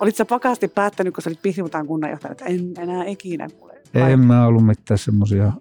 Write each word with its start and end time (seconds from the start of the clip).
Olit 0.00 0.16
sä 0.16 0.26
vakaasti 0.30 0.68
päättänyt, 0.68 1.14
kun 1.14 1.22
sä 1.22 1.30
olit 1.30 1.42
Pihtiputaan 1.42 1.86
kunnanjohtaja, 1.86 2.32
että 2.32 2.44
en 2.44 2.72
enää 2.78 3.04
ikinä 3.04 3.48
kuule. 3.58 3.82
En 3.94 4.20
mä 4.20 4.46
ollut 4.46 4.66
mitään 4.66 4.98
semmoisia, 4.98 5.52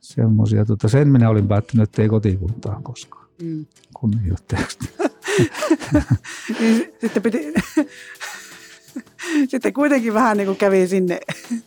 semmosia, 0.00 0.64
tota, 0.64 0.88
sen 0.88 1.08
minä 1.08 1.28
olin 1.28 1.48
päättänyt, 1.48 1.88
että 1.88 2.02
ei 2.02 2.08
kotikuntaan 2.08 2.82
koskaan 2.82 3.22
Mm. 3.42 3.66
kunnanjohtajaksi. 3.94 4.78
Niin 6.60 6.92
sitten 7.00 7.22
piti... 7.22 7.52
sitten 9.50 9.72
kuitenkin 9.72 10.14
vähän 10.14 10.36
niin 10.36 10.46
kuin 10.46 10.58
kävi 10.58 10.86
sinne. 10.86 11.20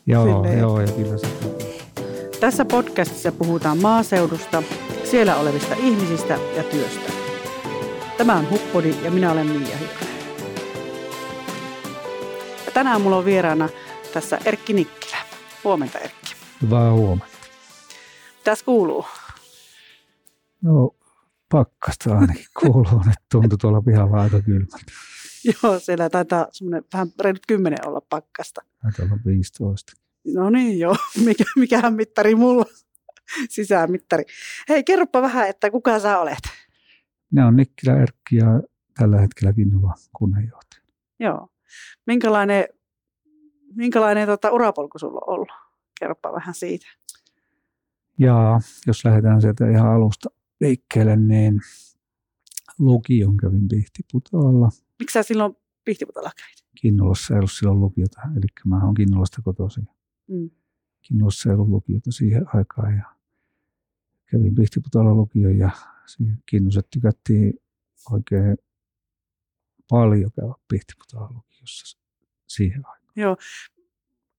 joo, 0.06 0.44
Sinne. 0.44 0.60
joo, 0.60 0.82
ja 0.82 0.88
kyllä 0.88 1.18
se. 1.18 1.28
Tässä 2.40 2.66
podcastissa 2.66 3.32
puhutaan 3.32 3.78
maaseudusta, 3.78 4.64
siellä 5.04 5.36
olevista 5.36 5.76
ihmisistä 5.76 6.40
ja 6.56 6.64
työstä. 6.64 7.12
Tämä 8.18 8.36
on 8.36 8.50
Huppodi 8.50 8.96
ja 9.04 9.12
minä 9.12 9.32
olen 9.32 9.48
Miia 9.48 9.78
Hikkanen. 9.78 10.05
Tänään 12.76 13.02
mulla 13.02 13.18
on 13.18 13.26
vieraana 13.26 13.70
tässä 14.14 14.40
Erkki 14.46 14.74
Nikkilä. 14.74 15.18
Huomenta 15.64 16.00
Erkki. 16.00 16.36
Hyvää 16.62 16.92
huomenta. 16.92 17.38
Mitäs 18.38 18.64
kuuluu? 18.64 19.06
No, 20.62 20.96
pakkasta 21.52 22.18
ainakin 22.18 22.46
kuuluu, 22.62 23.00
että 23.00 23.26
tuntui 23.32 23.58
tuolla 23.58 23.82
pihalla 23.82 24.22
aika 24.22 24.42
kylmältä. 24.42 24.92
Joo, 25.64 25.80
siellä 25.80 26.10
taitaa 26.10 26.48
semmoinen 26.52 26.84
vähän 26.94 27.08
reilut 27.22 27.46
kymmenen 27.48 27.88
olla 27.88 28.02
pakkasta. 28.10 28.62
Taitaa 28.82 29.06
olla 29.06 29.18
15. 29.26 29.94
No 30.34 30.50
niin, 30.50 30.80
joo. 30.80 30.96
Mikä, 31.26 31.44
mikähän 31.56 31.94
mittari 31.94 32.36
mulla? 32.36 32.66
Sisämittari. 33.50 34.24
Hei, 34.70 34.84
kerropa 34.84 35.22
vähän, 35.22 35.48
että 35.50 35.72
kuka 35.72 36.00
sä 36.00 36.20
olet? 36.20 36.44
Minä 37.32 37.48
on 37.48 37.56
Nikkilä 37.56 38.02
Erkki 38.02 38.36
ja 38.36 38.62
tällä 38.98 39.22
hetkellä 39.22 39.54
Kinnuva 39.54 39.94
kunnanjohtaja. 40.14 40.82
Joo. 41.20 41.50
Minkälainen, 42.06 42.66
minkälainen 43.76 44.28
tota, 44.28 44.52
urapolku 44.52 45.00
sulla 45.00 45.22
on 45.28 45.34
ollut? 45.34 45.50
Kerropa 46.00 46.34
vähän 46.34 46.56
siitä. 46.56 46.88
Ja 48.20 48.60
jos 48.88 49.06
lähdetään 49.06 49.42
sieltä 49.42 49.70
ihan 49.70 49.88
alusta 49.88 50.30
liikkeelle, 50.62 51.16
niin 51.16 51.60
lukion 52.80 53.38
kävin 53.38 53.68
Pihtiputaalla. 53.68 54.70
Miksi 55.00 55.14
sä 55.14 55.24
silloin 55.24 55.56
Pihtiputalla 55.86 56.32
kävit? 56.38 56.66
Kinnulassa 56.82 57.34
ei 57.34 57.38
ollut 57.38 57.52
silloin 57.52 57.80
lukiota, 57.80 58.22
eli 58.38 58.46
mä 58.66 58.86
oon 58.86 58.94
Kinnulasta 58.94 59.42
kotoisin. 59.42 59.88
Mm. 60.28 60.50
Kinnulassa 61.02 61.50
ei 61.50 61.56
ollut 61.56 61.70
lukiota 61.70 62.12
siihen 62.12 62.46
aikaan 62.54 62.96
ja 62.98 63.16
kävin 64.26 64.56
Pihtiputaalla 64.56 65.14
lukion 65.14 65.58
ja 65.58 65.70
siihen 66.06 66.38
Kinnuset 66.46 66.88
tykättiin 66.90 67.54
oikein 68.12 68.58
paljon 69.90 70.32
käydä 70.36 70.54
Pihtiputaalla 70.68 71.32
lukiossa 71.36 71.98
siihen 72.48 72.86
aikaan. 72.86 73.14
Joo. 73.16 73.38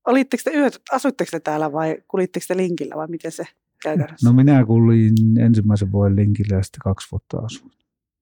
Olitteko 0.06 0.40
te 0.44 0.50
yöt, 0.50 0.82
asuitteko 0.92 1.28
te 1.30 1.40
täällä 1.40 1.72
vai 1.72 2.02
kulitteko 2.08 2.44
te 2.48 2.56
linkillä 2.56 2.96
vai 2.96 3.06
miten 3.08 3.32
se 3.32 3.44
käytännössä? 3.82 4.28
No 4.28 4.32
minä 4.32 4.64
kuulin 4.64 5.38
ensimmäisen 5.40 5.92
vuoden 5.92 6.16
linkille 6.16 6.56
ja 6.56 6.62
sitten 6.62 6.80
kaksi 6.84 7.08
vuotta 7.12 7.38
asuin. 7.38 7.72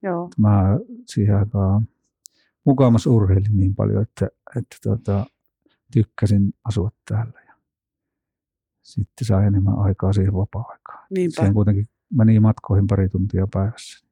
Joo. 0.02 0.30
Mä 0.38 0.78
siihen 1.06 1.36
aikaan 1.36 1.88
mukamas 2.64 3.06
urheilin 3.06 3.56
niin 3.56 3.74
paljon, 3.74 4.02
että, 4.02 4.28
että 4.56 4.76
tota, 4.82 5.26
tykkäsin 5.92 6.52
asua 6.64 6.90
täällä. 7.08 7.40
Ja 7.46 7.54
sitten 8.82 9.26
sai 9.26 9.46
enemmän 9.46 9.78
aikaa 9.78 10.12
siihen 10.12 10.34
vapaa-aikaan. 10.34 11.06
Niinpä. 11.10 11.34
Siihen 11.34 11.54
kuitenkin 11.54 11.88
meni 12.12 12.40
matkoihin 12.40 12.86
pari 12.86 13.08
tuntia 13.08 13.46
päivässä. 13.52 14.06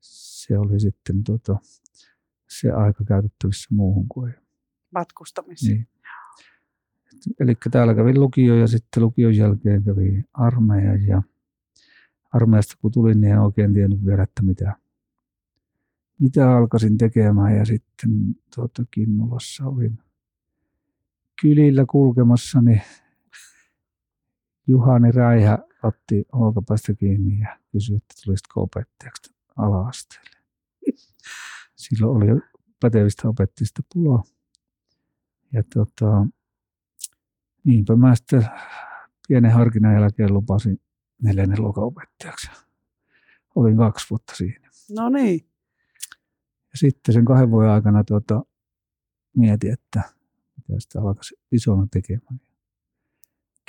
Se 0.00 0.58
oli 0.58 0.80
sitten 0.80 1.24
tota, 1.24 1.58
se 2.60 2.70
aika 2.70 3.04
käytettävissä 3.04 3.68
muuhun 3.74 4.08
kuin 4.08 4.32
ei. 4.32 4.38
Matkustamisen. 4.90 5.74
Niin. 5.74 5.88
Eli 7.40 7.54
täällä 7.70 7.94
kävin 7.94 8.20
lukio 8.20 8.54
ja 8.54 8.66
sitten 8.66 9.02
lukion 9.02 9.36
jälkeen 9.36 9.84
kävin 9.84 10.24
armeijan 10.32 11.06
ja 11.06 11.22
armeijasta 12.32 12.74
kun 12.80 12.92
tulin, 12.92 13.20
niin 13.20 13.32
en 13.32 13.40
oikein 13.40 13.74
tiennyt 13.74 14.04
vielä, 14.06 14.22
että 14.22 14.42
mitä, 14.42 14.76
mitä 16.18 16.56
alkaisin 16.56 16.98
tekemään 16.98 17.56
ja 17.56 17.64
sitten 17.64 18.10
tuota, 18.54 18.84
Kinnulassa 18.90 19.66
olin 19.66 19.98
kylillä 21.40 21.84
kulkemassa, 21.90 22.60
niin 22.60 22.82
Juhani 24.66 25.12
Räihä 25.12 25.58
otti 25.82 26.24
olkapäästä 26.32 26.94
kiinni 26.94 27.40
ja 27.40 27.58
kysyi, 27.72 27.96
että 27.96 28.14
tulisitko 28.24 28.62
opettajaksi 28.62 29.34
ala-asteelle. 29.56 30.41
Silloin 31.94 32.16
oli 32.16 32.40
pätevistä 32.80 33.28
opettajista 33.28 33.82
pulaa. 33.94 34.22
Ja 35.52 35.62
tota, 35.74 36.26
niinpä 37.64 37.96
mä 37.96 38.14
sitten 38.14 38.48
pienen 39.28 39.52
harkinnan 39.52 39.94
jälkeen 39.94 40.34
lupasin 40.34 40.80
neljännen 41.22 41.62
luokan 41.62 41.84
opettajaksi. 41.84 42.50
Olin 43.54 43.76
kaksi 43.76 44.06
vuotta 44.10 44.36
siinä. 44.36 44.70
No 44.90 45.08
niin. 45.08 45.48
Ja 46.72 46.78
sitten 46.78 47.12
sen 47.12 47.24
kahden 47.24 47.50
vuoden 47.50 47.70
aikana 47.70 48.04
tuota, 48.04 48.42
mietin, 49.36 49.72
että 49.72 50.02
mitä 50.56 50.80
sitä 50.80 51.00
alkaisi 51.00 51.34
isona 51.52 51.86
tekemään. 51.90 52.40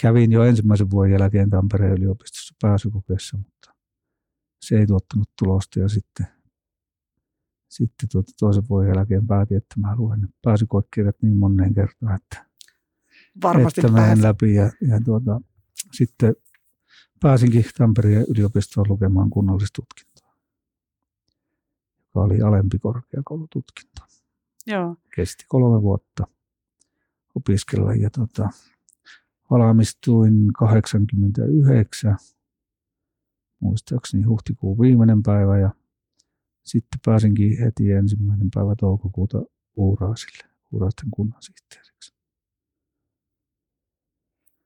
Kävin 0.01 0.31
jo 0.31 0.44
ensimmäisen 0.44 0.90
vuoden 0.90 1.11
jälkeen 1.11 1.50
Tampereen 1.50 1.94
yliopistossa 1.94 2.55
pääsykokeessa, 2.61 3.38
mutta 3.38 3.73
se 4.61 4.79
ei 4.79 4.88
tuottanut 4.88 5.29
tulosta 5.40 5.79
ja 5.79 5.90
sitten, 5.90 6.28
sitten 7.75 8.09
tuota 8.11 8.31
toisen 8.39 8.63
vuoden 8.69 8.95
jälkeen 8.95 9.28
päätin, 9.28 9.57
että 9.57 9.75
mä 9.79 9.95
luen 9.95 10.29
pääsykoekirjat 10.41 11.16
niin 11.22 11.38
moneen 11.38 11.73
kertaan, 11.73 12.16
että 12.16 12.45
Varmasti 13.44 13.81
että 13.81 13.91
menen 13.91 14.07
pääset. 14.07 14.23
läpi 14.23 14.56
ja, 14.56 14.72
ja 14.88 15.01
tuota, 15.06 15.41
sitten 15.91 16.35
pääsinkin 17.22 17.66
Tampereen 17.78 18.25
yliopistoon 18.28 18.85
lukemaan 18.89 19.29
kunnallistutkintoa, 19.29 20.34
joka 22.00 22.22
oli 22.22 22.41
alempi 22.41 22.79
korkeakoulututkinto. 22.79 24.01
Joo. 24.67 24.95
Kesti 25.16 25.45
kolme 25.47 25.81
vuotta 25.81 26.28
opiskella 27.35 27.94
ja 27.94 28.09
tuota, 28.09 28.50
valmistuin 29.50 30.53
89, 30.59 32.17
muistaakseni 33.59 34.23
huhtikuun 34.23 34.79
viimeinen 34.79 35.23
päivä 35.23 35.57
ja 35.57 35.69
sitten 36.63 37.00
pääsinkin 37.06 37.59
heti 37.63 37.91
ensimmäinen 37.91 38.50
päivä 38.53 38.75
toukokuuta 38.79 39.44
Uuraasille, 39.75 40.50
Uuraasten 40.72 41.09
kunnansihteeriksi. 41.12 42.16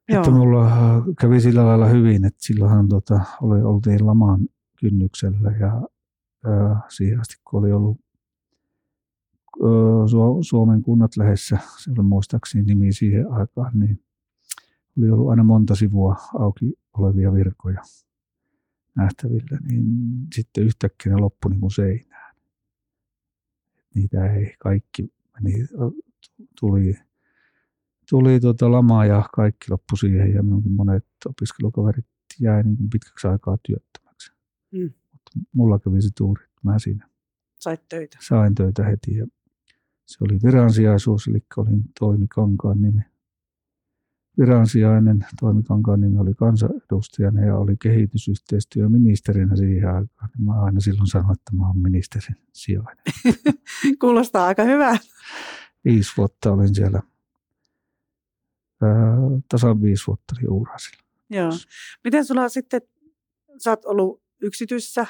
Joo. 0.09 0.22
Että 0.22 0.31
mulla 0.31 0.66
äh, 0.66 1.03
kävi 1.22 1.41
sillä 1.41 1.66
lailla 1.66 1.88
hyvin, 1.88 2.25
että 2.25 2.40
silloinhan 2.41 2.88
tota, 2.88 3.22
oli, 3.41 3.62
oltiin 3.62 4.07
laman 4.07 4.47
kynnyksellä 4.80 5.52
ja 5.52 5.81
äh, 6.47 6.84
siihen 6.90 7.19
asti 7.19 7.36
kun 7.46 7.59
oli 7.59 7.72
ollut 7.72 7.97
äh, 9.63 10.06
Su- 10.06 10.40
Suomen 10.41 10.81
kunnat 10.81 11.18
lehdessä, 11.18 11.57
se 11.78 11.91
oli 11.91 12.03
muistaakseni 12.03 12.63
nimi 12.63 12.94
siihen 12.94 13.31
aikaan, 13.31 13.80
niin 13.80 14.03
oli 14.97 15.12
ollut 15.12 15.30
aina 15.30 15.44
monta 15.44 15.75
sivua 15.75 16.16
auki 16.40 16.74
olevia 16.97 17.34
virkoja 17.34 17.81
nähtävillä, 18.97 19.58
niin 19.69 19.85
sitten 20.35 20.63
yhtäkkiä 20.63 21.13
ne 21.13 21.19
loppui 21.19 21.52
niin 21.52 21.62
kuin 21.62 21.72
seinään. 21.72 22.35
Niitä 23.96 24.34
ei 24.34 24.56
kaikki 24.59 25.13
meni, 25.34 25.68
tuli 26.59 26.94
tuli 28.09 28.40
tuota 28.40 28.72
lamaa 28.72 29.06
ja 29.06 29.30
kaikki 29.34 29.66
loppui 29.72 29.97
siihen 29.97 30.34
ja 30.34 30.44
minunkin 30.44 30.72
monet 30.72 31.06
opiskelukaverit 31.25 32.06
jäi 32.40 32.63
niin 32.63 32.78
kuin 32.78 32.90
pitkäksi 32.90 33.28
aikaa 33.28 33.57
työttömäksi. 33.68 34.31
Mm. 34.72 34.94
Mutta 35.12 35.31
mulla 35.53 35.80
kävi 35.80 36.02
se 36.02 36.09
tuuri, 36.18 36.44
että 36.44 36.62
mä 36.63 36.80
siinä 36.80 37.09
Sait 37.59 37.88
töitä. 37.90 38.18
sain 38.22 38.56
töitä 38.56 38.84
heti 38.84 39.16
ja 39.16 39.28
se 40.06 40.18
oli 40.21 40.39
viransijaisuus, 40.44 41.27
eli 41.27 41.39
olin 41.57 41.83
Toimi 42.00 42.27
Kankaan 42.27 42.81
nimi. 42.81 43.01
Viransijainen 44.39 45.25
Toimi 45.39 45.63
Kankaan 45.63 46.01
nimi 46.01 46.18
oli 46.19 46.34
kansanedustajana 46.34 47.45
ja 47.45 47.57
oli 47.57 47.78
kehitysyhteistyöministerinä 47.78 49.56
siihen 49.56 49.89
aikaan. 49.89 50.30
Mä 50.38 50.62
aina 50.62 50.80
silloin 50.80 51.07
sanoin, 51.07 51.34
että 51.34 51.51
mä 51.56 51.68
oon 51.68 51.78
ministerin 51.78 52.38
sijainen. 52.54 53.04
Kuulostaa 54.01 54.45
aika 54.45 54.63
hyvää. 54.63 54.98
Viisi 55.86 56.13
vuotta 56.18 56.51
olin 56.51 56.75
siellä, 56.75 57.01
ää, 58.81 59.18
tasan 59.50 59.81
viisi 59.81 60.07
vuotta 60.07 60.36
oli 60.40 60.48
Uurasilla. 60.48 61.04
Joo. 61.30 61.51
Miten 62.04 62.25
sulla 62.25 62.50
sitten, 62.50 62.81
sä 63.57 63.69
oot 63.69 63.86
ollut 63.86 64.22
yksityisissä 64.42 65.06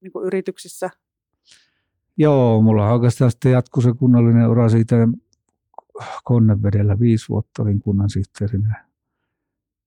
niin 0.00 0.26
yrityksissä. 0.26 0.90
Joo, 2.16 2.62
mulla 2.62 2.92
oikeastaan 2.92 3.30
sitten 3.30 3.52
jatkui 3.52 3.82
se 3.82 3.92
kunnallinen 3.92 4.48
ura 4.48 4.68
siitä 4.68 4.96
Konnevedellä. 6.24 7.00
Viisi 7.00 7.28
vuotta 7.28 7.62
olin 7.62 7.80
kunnansihteerinä. 7.80 8.88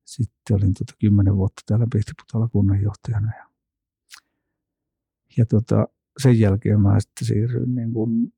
Sitten 0.05 0.55
olin 0.55 0.73
tota 0.73 0.93
kymmenen 0.99 1.35
vuotta 1.35 1.61
täällä 1.65 1.87
Pihtiputalla 1.93 2.47
kunnanjohtajana. 2.47 3.31
Ja, 3.37 3.45
ja 5.37 5.45
tota, 5.45 5.87
sen 6.23 6.39
jälkeen 6.39 6.81
mä 6.81 6.99
sitten 6.99 7.27
siirryin 7.27 7.75
niin 7.75 7.93
kuin 7.93 8.33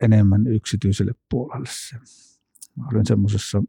enemmän 0.00 0.46
yksityiselle 0.46 1.12
puolelle 1.30 1.68
se. 1.70 1.96
Mä 2.76 2.88
olin 2.92 3.06
semmoisessa, 3.06 3.62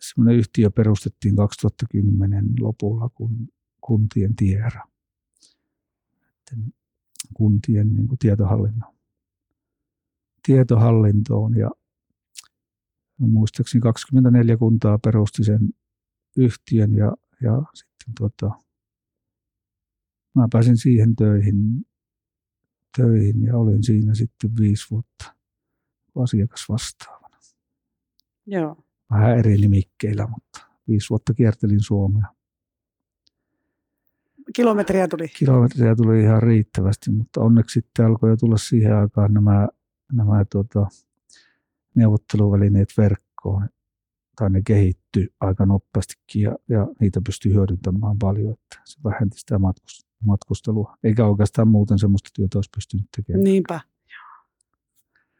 semmoinen 0.00 0.38
yhtiö 0.38 0.70
perustettiin 0.70 1.36
2010 1.36 2.46
lopulla, 2.60 3.08
kun 3.08 3.48
kuntien 3.80 4.36
tiera. 4.36 4.82
Kuntien 7.34 7.94
niin 7.94 8.08
kuin 8.08 8.18
tietohallinnon. 8.18 8.94
tietohallintoon 10.46 11.56
ja 11.56 11.70
muistaakseni 13.18 13.82
24 13.82 14.56
kuntaa 14.56 14.98
perusti 14.98 15.44
sen 15.44 15.68
yhtiön 16.36 16.94
ja, 16.94 17.12
ja 17.42 17.62
sitten 17.74 18.14
tuota, 18.18 18.50
mä 20.34 20.48
pääsin 20.52 20.76
siihen 20.76 21.16
töihin, 21.16 21.86
töihin 22.96 23.42
ja 23.42 23.56
olin 23.56 23.84
siinä 23.84 24.14
sitten 24.14 24.50
viisi 24.60 24.86
vuotta 24.90 25.34
asiakasvastaavana. 26.22 27.36
Joo. 28.46 28.84
Vähän 29.10 29.38
eri 29.38 29.56
nimikkeillä, 29.56 30.26
mutta 30.26 30.66
viisi 30.88 31.10
vuotta 31.10 31.34
kiertelin 31.34 31.80
Suomea. 31.80 32.26
Kilometriä 34.56 35.08
tuli? 35.08 35.28
Kilometriä 35.28 35.96
tuli 35.96 36.22
ihan 36.22 36.42
riittävästi, 36.42 37.10
mutta 37.10 37.40
onneksi 37.40 37.80
sitten 37.80 38.06
alkoi 38.06 38.30
jo 38.30 38.36
tulla 38.36 38.56
siihen 38.56 38.96
aikaan 38.96 39.34
nämä, 39.34 39.68
nämä 40.12 40.44
tuota, 40.52 40.86
neuvotteluvälineet 41.96 42.88
verkkoon. 42.98 43.68
Tai 44.38 44.50
ne 44.50 44.62
kehittyi 44.66 45.28
aika 45.40 45.66
nopeastikin 45.66 46.42
ja, 46.42 46.56
ja 46.68 46.86
niitä 47.00 47.20
pystyi 47.26 47.54
hyödyntämään 47.54 48.18
paljon, 48.18 48.52
että 48.52 48.80
se 48.84 49.00
vähenti 49.04 49.38
sitä 49.38 49.58
matkustelua. 50.24 50.96
Eikä 51.04 51.26
oikeastaan 51.26 51.68
muuten 51.68 51.98
semmoista 51.98 52.30
työtä 52.34 52.58
olisi 52.58 52.70
pystynyt 52.74 53.06
tekemään. 53.16 53.44
Niinpä. 53.44 53.80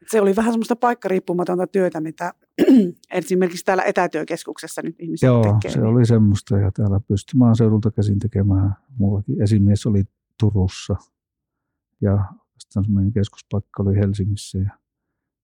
Se 0.07 0.21
oli 0.21 0.35
vähän 0.35 0.53
semmoista 0.53 0.75
paikkariippumatonta 0.75 1.67
työtä, 1.67 2.01
mitä 2.01 2.33
esimerkiksi 3.11 3.65
täällä 3.65 3.83
etätyökeskuksessa 3.83 4.81
nyt 4.81 4.95
ihmiset 4.99 5.27
Joo, 5.27 5.43
tekee. 5.43 5.71
se 5.71 5.81
oli 5.81 6.05
semmoista 6.05 6.57
ja 6.57 6.71
täällä 6.71 6.99
pystyi 7.07 7.37
maaseudulta 7.37 7.91
käsin 7.91 8.19
tekemään. 8.19 8.75
Mullakin 8.97 9.41
esimies 9.41 9.85
oli 9.85 10.03
Turussa 10.39 10.95
ja 12.01 12.25
semmoinen 12.57 13.13
keskuspaikka 13.13 13.83
oli 13.83 13.95
Helsingissä 13.95 14.57
ja 14.57 14.69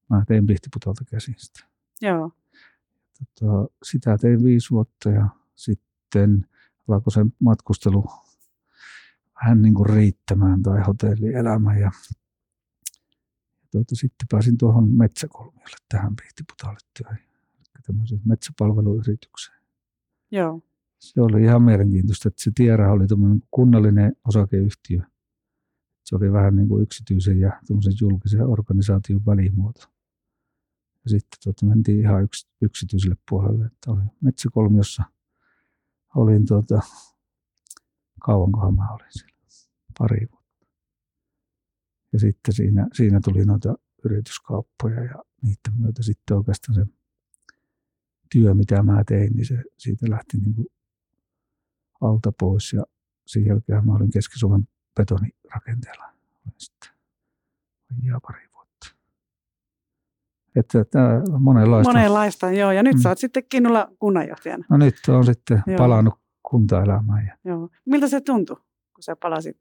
mä 0.10 0.24
tein 0.28 0.46
Pihtiputalta 0.46 1.06
käsin 1.06 1.36
sitä. 1.38 1.66
Joo. 2.02 2.32
Tota, 3.20 3.68
sitä 3.84 4.18
tein 4.18 4.44
viisi 4.44 4.72
vuotta 4.72 5.10
ja 5.10 5.30
sitten 5.56 6.48
alkoi 6.88 7.12
se 7.12 7.26
matkustelu 7.40 8.06
vähän 9.36 9.62
niin 9.62 9.74
kuin 9.74 9.90
riittämään 9.90 10.64
tai 10.64 10.82
hotellielämä 10.82 11.78
ja 11.78 11.92
tuota, 13.72 13.96
sitten 13.96 14.28
pääsin 14.32 14.58
tuohon 14.58 14.90
metsäkolmiolle 14.90 15.78
tähän 15.90 16.16
Pihtiputalle 16.16 16.80
työhön, 16.98 17.20
tämmöiseen 17.86 18.22
metsäpalveluyritykseen. 18.26 19.62
Joo. 20.32 20.62
Se 21.00 21.22
oli 21.22 21.44
ihan 21.44 21.62
mielenkiintoista, 21.62 22.28
että 22.28 22.44
se 22.44 22.52
Tiera 22.56 22.92
oli 22.92 23.06
kunnallinen 23.52 24.16
osakeyhtiö. 24.28 25.02
Se 26.04 26.16
oli 26.16 26.32
vähän 26.32 26.56
niin 26.56 26.68
kuin 26.68 26.84
yksityisen 26.84 27.40
ja 27.40 27.62
julkisen 28.02 28.48
organisaation 28.48 29.26
välimuoto. 29.26 29.93
Ja 31.04 31.10
sitten 31.10 31.40
tuota, 31.44 31.66
mentiin 31.66 32.00
ihan 32.00 32.24
yks, 32.24 32.48
yksityiselle 32.62 33.16
puolelle, 33.30 33.66
että 33.66 33.92
oli 33.92 34.02
metsäkolmiossa. 34.22 35.04
Olin 36.16 36.46
tuota, 36.46 36.80
kauankohan 38.20 38.76
mä 38.76 38.92
olin 38.92 39.08
siellä, 39.10 39.34
pari 40.00 40.28
vuotta. 40.32 40.68
Ja 42.14 42.20
sitten 42.20 42.54
siinä, 42.54 42.88
siinä 42.94 43.20
tuli 43.24 43.46
noita 43.46 43.76
yrityskauppoja 44.06 45.04
ja 45.04 45.24
niiden 45.42 45.74
myötä 45.80 46.04
sitten 46.04 46.38
oikeastaan 46.38 46.76
se 46.76 46.86
työ, 48.32 48.54
mitä 48.54 48.84
mä 48.84 49.04
tein, 49.08 49.34
niin 49.34 49.46
se 49.46 49.64
siitä 49.78 50.10
lähti 50.10 50.38
niin 50.38 50.56
kuin 50.56 50.68
alta 52.02 52.32
pois 52.40 52.74
ja 52.74 52.84
sen 53.28 53.46
jälkeen 53.46 53.86
mä 53.86 53.96
olin 53.96 54.12
Keski-Suomen 54.12 54.68
betonirakenteella 54.96 56.14
sitten 56.58 56.90
ja 58.04 58.20
pari 58.20 58.53
Että 60.56 60.86
tämä 60.86 61.22
monenlaista. 61.40 61.94
Monenlaista, 61.94 62.52
joo. 62.52 62.72
Ja 62.72 62.84
nyt 62.84 62.96
mm. 62.96 63.02
sä 63.02 63.10
oot 63.10 63.18
sitten 63.18 63.44
Kinnulla 63.50 63.88
kunnanjohtajana. 64.00 64.66
No 64.70 64.78
nyt 64.78 64.96
on 65.08 65.26
sitten 65.26 65.64
joo. 65.68 65.78
palannut 65.78 66.14
kuntaelämään. 66.50 67.26
Ja... 67.26 67.52
Joo. 67.52 67.70
Miltä 67.86 68.08
se 68.08 68.22
tuntui, 68.22 68.56
kun 68.94 69.04
sä 69.04 69.16
palasit 69.16 69.58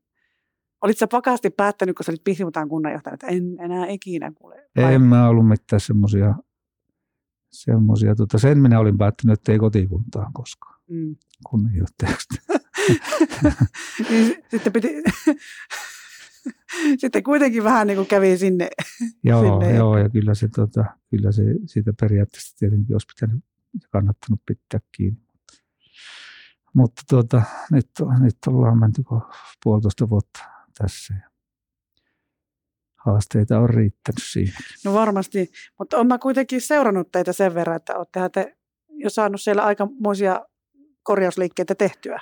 Olitko 0.83 0.99
sä 0.99 1.06
vakaasti 1.12 1.50
päättänyt, 1.50 1.97
kun 1.97 2.05
sä 2.05 2.12
olit 2.12 2.25
Pihtiputaan 2.25 2.69
kunnanjohtaja, 2.69 3.15
että 3.15 3.27
en 3.27 3.56
enää 3.61 3.87
ikinä 3.87 4.33
kuule? 4.35 4.69
Vai? 4.77 4.94
En 4.94 5.03
mä 5.03 5.29
ollut 5.29 5.49
mitään 5.49 5.81
semmoisia, 5.81 6.35
semmosia, 7.53 8.15
tota, 8.15 8.38
sen 8.38 8.59
minä 8.59 8.79
olin 8.79 8.99
päättänyt, 8.99 9.38
että 9.38 9.53
ei 9.53 9.59
kotikuntaan 9.59 10.33
koskaan 10.33 10.81
mm. 10.88 11.17
kunnanjohtajaksi. 11.50 12.29
niin, 14.11 14.37
sitten 14.50 14.73
piti, 14.73 15.03
sitten 17.00 17.23
kuitenkin 17.23 17.65
vähän 17.65 17.87
niin 17.87 17.97
kuin 17.97 18.09
kävi 18.09 18.39
sinne. 18.39 18.69
joo, 19.25 19.61
sinne. 19.61 19.77
joo, 19.77 19.99
ja 19.99 20.09
kyllä 20.09 20.35
se, 20.35 20.49
tota, 20.49 20.85
kyllä 21.11 21.33
se 21.33 21.43
siitä 21.67 21.93
periaatteessa 22.00 22.56
tietenkin 22.59 22.94
olisi 22.94 23.06
pitänyt 23.15 23.44
kannattanut 23.91 24.41
pitää 24.47 24.81
kiinni. 24.93 25.21
Mutta 26.75 27.03
tuota, 27.11 27.43
nyt, 27.71 27.91
nyt 28.21 28.37
ollaan 28.47 28.79
menty 28.79 29.03
puolitoista 29.65 30.09
vuotta 30.09 30.41
tässä. 30.79 31.15
Haasteita 32.97 33.59
on 33.59 33.71
riittänyt 33.71 34.23
siinä. 34.23 34.53
No 34.85 34.95
varmasti, 34.95 35.50
mutta 35.79 35.97
olen 35.97 36.21
kuitenkin 36.21 36.61
seurannut 36.61 37.12
teitä 37.12 37.33
sen 37.33 37.55
verran, 37.55 37.77
että 37.77 37.97
olette 37.97 38.29
te 38.29 38.56
jo 38.88 39.11
saanut 39.11 39.41
siellä 39.41 39.62
aikamoisia 39.62 40.47
korjausliikkeitä 41.03 41.75
tehtyä. 41.75 42.21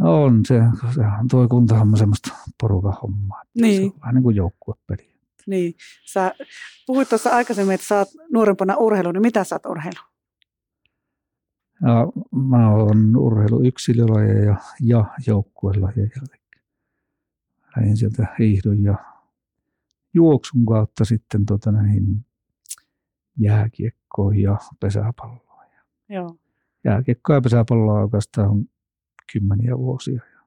On 0.00 0.44
se, 0.46 0.60
sehän 0.94 1.28
tuo 1.28 1.48
kuntahamma 1.48 1.96
semmoista 1.96 2.36
porukan 2.60 2.96
hommaa. 3.02 3.42
Niin. 3.54 3.76
Se 3.76 3.94
on 3.94 4.00
vähän 4.00 4.14
niin 4.14 4.22
kuin 4.22 4.36
joukkuepeli. 4.36 5.10
Niin. 5.46 5.74
Sä 6.12 6.34
puhuit 6.86 7.08
tuossa 7.08 7.30
aikaisemmin, 7.30 7.74
että 7.74 7.86
sä 7.86 7.98
oot 7.98 8.08
nuorempana 8.32 8.76
urheilu, 8.76 9.12
niin 9.12 9.22
mitä 9.22 9.44
sä 9.44 9.54
oot 9.54 9.66
urheilu? 9.66 10.00
Ja 11.82 12.06
mä 12.40 12.70
oon 12.74 13.16
urheilu 13.16 13.64
yksilölajeja 13.64 14.44
ja, 14.44 14.56
ja 14.80 15.04
joukkuelajeja 15.26 16.10
lähdin 17.76 17.96
sieltä 17.96 18.26
hiihdon 18.38 18.82
ja 18.82 18.94
juoksun 20.14 20.66
kautta 20.66 21.04
sitten 21.04 21.46
tota 21.46 21.72
näihin 21.72 22.26
jääkiekkoihin 23.38 24.42
ja 24.42 24.58
pesäpalloon. 24.80 25.66
Joo. 26.08 26.36
Jääkiekkoa 26.84 27.36
ja 27.36 27.40
pesäpalloa 27.40 28.00
oikeastaan 28.00 28.68
kymmeniä 29.32 29.78
vuosia. 29.78 30.20
Ja 30.34 30.40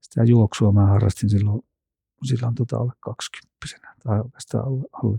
sitä 0.00 0.24
juoksua 0.24 0.72
mä 0.72 0.86
harrastin 0.86 1.30
silloin, 1.30 1.62
silloin 2.22 2.54
tota 2.54 2.76
alle 2.76 2.92
20 3.00 3.48
tai 4.02 4.20
oikeastaan 4.20 4.64
alle, 4.64 4.84
alle 4.92 5.18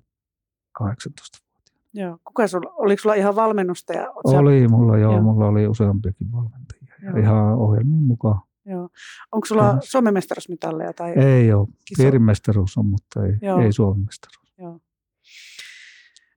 18 0.72 1.50
Joo. 1.94 2.18
Kuka 2.24 2.48
sulla, 2.48 2.74
oliko 2.78 3.02
sulla 3.02 3.16
ihan 3.16 3.36
valmennusta? 3.36 3.94
Ja 3.94 4.12
oli 4.24 4.68
mulla, 4.68 4.98
joo, 4.98 5.12
joo. 5.12 5.22
Mulla 5.22 5.48
oli 5.48 5.68
useampiakin 5.68 6.32
valmentajia. 6.32 6.96
Joo. 7.04 7.18
Ihan 7.18 7.56
ohjelmiin 7.56 8.04
mukaan. 8.04 8.42
Joo. 8.66 8.90
Onko 9.32 9.46
sulla 9.46 9.64
Suomen 9.64 9.82
Suomen 9.84 10.14
mestaruusmitalleja? 10.14 10.94
Tai 10.94 11.12
ei 11.12 11.54
ole. 11.54 11.68
Piirimestaruus 11.98 12.78
on, 12.78 12.86
mutta 12.86 13.26
ei, 13.26 13.64
ei 13.66 13.74
Suomen 13.74 14.06
mestaruus. 14.06 14.54
Joo. 14.58 14.80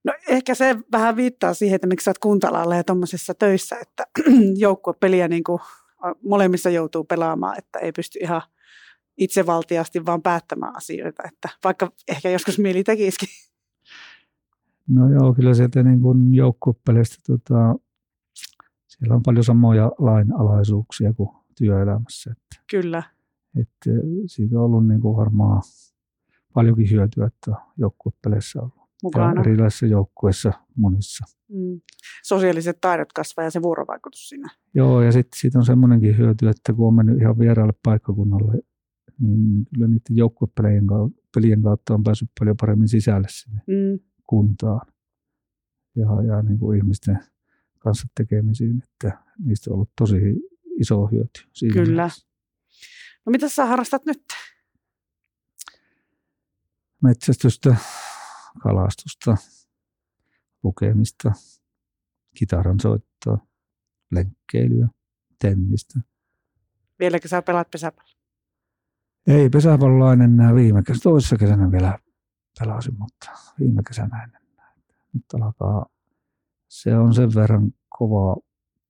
No 0.05 0.13
ehkä 0.29 0.55
se 0.55 0.77
vähän 0.93 1.17
viittaa 1.17 1.55
siihen, 1.55 1.75
että 1.75 1.87
miksi 1.87 2.05
sä 2.05 2.11
oot 2.11 2.19
kuntalalla 2.19 2.77
ja 2.77 2.85
tuommoisessa 2.85 3.35
töissä, 3.35 3.77
että 3.79 4.07
joukkuepeliä 4.65 5.29
niin 5.29 5.45
kuin 5.45 5.61
molemmissa 6.23 6.71
joutuu 6.71 7.05
pelaamaan, 7.05 7.59
että 7.59 7.79
ei 7.79 7.93
pysty 7.93 8.19
ihan 8.23 8.43
itsevaltiasti 9.17 10.07
vaan 10.07 10.23
päättämään 10.23 10.77
asioita, 10.77 11.23
että 11.25 11.49
vaikka 11.65 11.93
ehkä 12.09 12.31
joskus 12.31 12.59
mieli 12.59 12.85
tekisikin. 12.85 13.29
No 14.89 15.13
joo, 15.13 15.35
kyllä 15.35 15.55
sieltä 15.55 15.83
niin 15.83 16.01
kuin 16.01 16.35
joukkuepeleistä, 16.35 17.17
tota, 17.27 17.75
siellä 18.87 19.15
on 19.15 19.23
paljon 19.23 19.45
samoja 19.45 19.93
lainalaisuuksia 19.99 21.13
kuin 21.13 21.31
työelämässä. 21.59 22.31
Että, 22.31 22.63
Kyllä. 22.71 23.03
Että 23.61 23.91
siitä 24.27 24.59
on 24.59 24.65
ollut 24.65 24.87
niin 24.87 25.01
kuin 25.01 25.17
varmaan 25.17 25.63
paljonkin 26.55 26.91
hyötyä, 26.91 27.27
että 27.27 27.53
joukkuepeleissä 27.79 28.63
on 28.63 28.73
ollut. 28.77 28.82
Mukana. 29.03 29.41
Ja 29.41 29.41
erilaisissa 29.41 29.87
joukkueissa 29.87 30.53
monissa. 30.77 31.25
Mm. 31.49 31.81
Sosiaaliset 32.23 32.81
taidot 32.81 33.13
kasvaa 33.13 33.45
ja 33.45 33.51
se 33.51 33.63
vuorovaikutus 33.63 34.29
siinä. 34.29 34.51
Joo, 34.75 35.03
ja 35.03 35.13
sitten 35.13 35.41
siitä 35.41 35.59
on 35.59 35.65
semmoinenkin 35.65 36.19
hyöty, 36.19 36.49
että 36.49 36.73
kun 36.73 36.89
on 36.89 36.95
mennyt 36.95 37.21
ihan 37.21 37.39
vieraalle 37.39 37.75
paikkakunnalle, 37.85 38.63
niin 39.21 39.67
kyllä 39.75 39.87
niiden 39.87 40.17
joukkuepelien 40.17 40.87
pelien 41.35 41.63
kautta 41.63 41.95
on 41.95 42.03
päässyt 42.03 42.31
paljon 42.39 42.57
paremmin 42.61 42.89
sisälle 42.89 43.29
sinne 43.31 43.61
mm. 43.67 44.01
kuntaan. 44.27 44.87
Ja, 45.97 46.07
ja 46.27 46.43
niin 46.43 46.59
kuin 46.59 46.79
ihmisten 46.79 47.19
kanssa 47.79 48.09
tekemisiin, 48.17 48.83
että 48.83 49.19
niistä 49.45 49.71
on 49.71 49.75
ollut 49.75 49.91
tosi 49.99 50.17
iso 50.81 51.07
hyöty. 51.07 51.41
Siinä 51.53 51.75
Kyllä. 51.75 52.03
Mielessä. 52.03 52.27
No 53.27 53.31
mitä 53.31 53.49
sä 53.49 53.67
harrastat 53.67 54.07
nyt? 54.07 54.23
Metsästystä 57.03 57.77
kalastusta, 58.63 59.37
lukemista, 60.63 61.33
kitaran 62.37 62.81
soittoa, 62.81 63.39
lenkkeilyä, 64.11 64.89
tennistä. 65.39 66.01
Vieläkö 66.99 67.29
sä 67.29 67.43
pelaat 67.43 67.71
pesäpalloa? 67.71 68.13
Ei 69.27 69.51
pesäpalloa 69.51 70.13
en 70.13 70.21
enää 70.21 70.55
viime 70.55 70.83
kesänä. 70.83 71.03
Toisessa 71.03 71.37
kesänä 71.37 71.73
vielä 71.73 71.99
pelasin, 72.59 72.99
mutta 72.99 73.31
viime 73.61 73.83
kesänä 73.89 74.25
en 74.25 74.31
enää. 74.53 74.75
Nyt 75.15 75.25
alkaa, 75.35 75.87
se 76.69 76.97
on 76.97 77.15
sen 77.15 77.35
verran 77.35 77.73
kova 77.89 78.37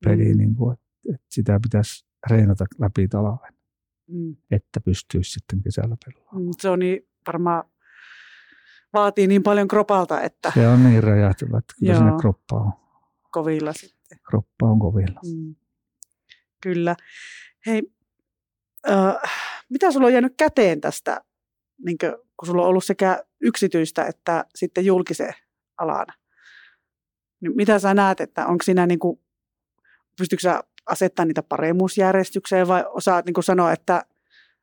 peli, 0.05 0.33
mm. 0.33 0.39
niin 0.39 0.55
kuin, 0.55 0.73
että, 0.73 0.87
että 1.15 1.27
sitä 1.29 1.61
pitäisi 1.63 2.07
reenata 2.31 2.65
läpi 2.79 3.09
talven, 3.09 3.53
mm. 4.07 4.37
että 4.51 4.81
pystyisi 4.81 5.31
sitten 5.31 5.63
kesällä 5.63 5.97
pelaamaan. 6.05 6.43
Mm, 6.43 6.51
se 6.61 6.71
on 6.71 6.79
niin 6.79 7.09
varmaan 7.27 7.65
vaatii 8.93 9.27
niin 9.27 9.43
paljon 9.43 9.69
kropalta, 9.69 10.21
että... 10.21 10.53
Se 10.55 10.69
on 10.69 10.85
niin 10.85 11.03
räjähtävä, 11.03 11.59
että 11.59 11.75
kyllä 11.81 11.95
sinne 11.95 12.13
kroppa 12.21 12.57
on. 12.57 12.73
Kovilla 13.31 13.73
sitten. 13.73 14.19
Kroppa 14.31 14.67
on 14.67 14.79
kovilla. 14.79 15.21
Mm. 15.25 15.55
Kyllä. 16.63 16.97
Hei, 17.67 17.83
äh, 18.91 19.17
mitä 19.69 19.93
sulla 19.93 20.07
on 20.07 20.13
jäänyt 20.13 20.35
käteen 20.37 20.81
tästä, 20.81 21.21
niin 21.85 21.99
kuin, 21.99 22.13
kun 22.37 22.47
sulla 22.47 22.63
on 22.63 22.69
ollut 22.69 22.85
sekä 22.85 23.25
yksityistä 23.41 24.05
että 24.05 24.45
sitten 24.55 24.87
julkisen 24.87 25.35
alana? 25.79 26.13
Niin 27.41 27.57
mitä 27.57 27.79
sä 27.79 27.95
näet, 27.95 28.21
että 28.21 28.47
onko 28.47 28.63
siinä, 28.65 28.87
niin 28.87 28.99
kuin, 28.99 29.21
pystytkö 30.19 30.43
sä 30.43 30.65
asettaa 30.87 31.25
niitä 31.25 31.43
paremmuusjärjestykseen 31.43 32.69
vai 32.69 32.85
osaat 32.89 33.27
niin 33.27 33.35
kuin 33.35 33.45
sanoa, 33.45 33.73
että 33.73 34.05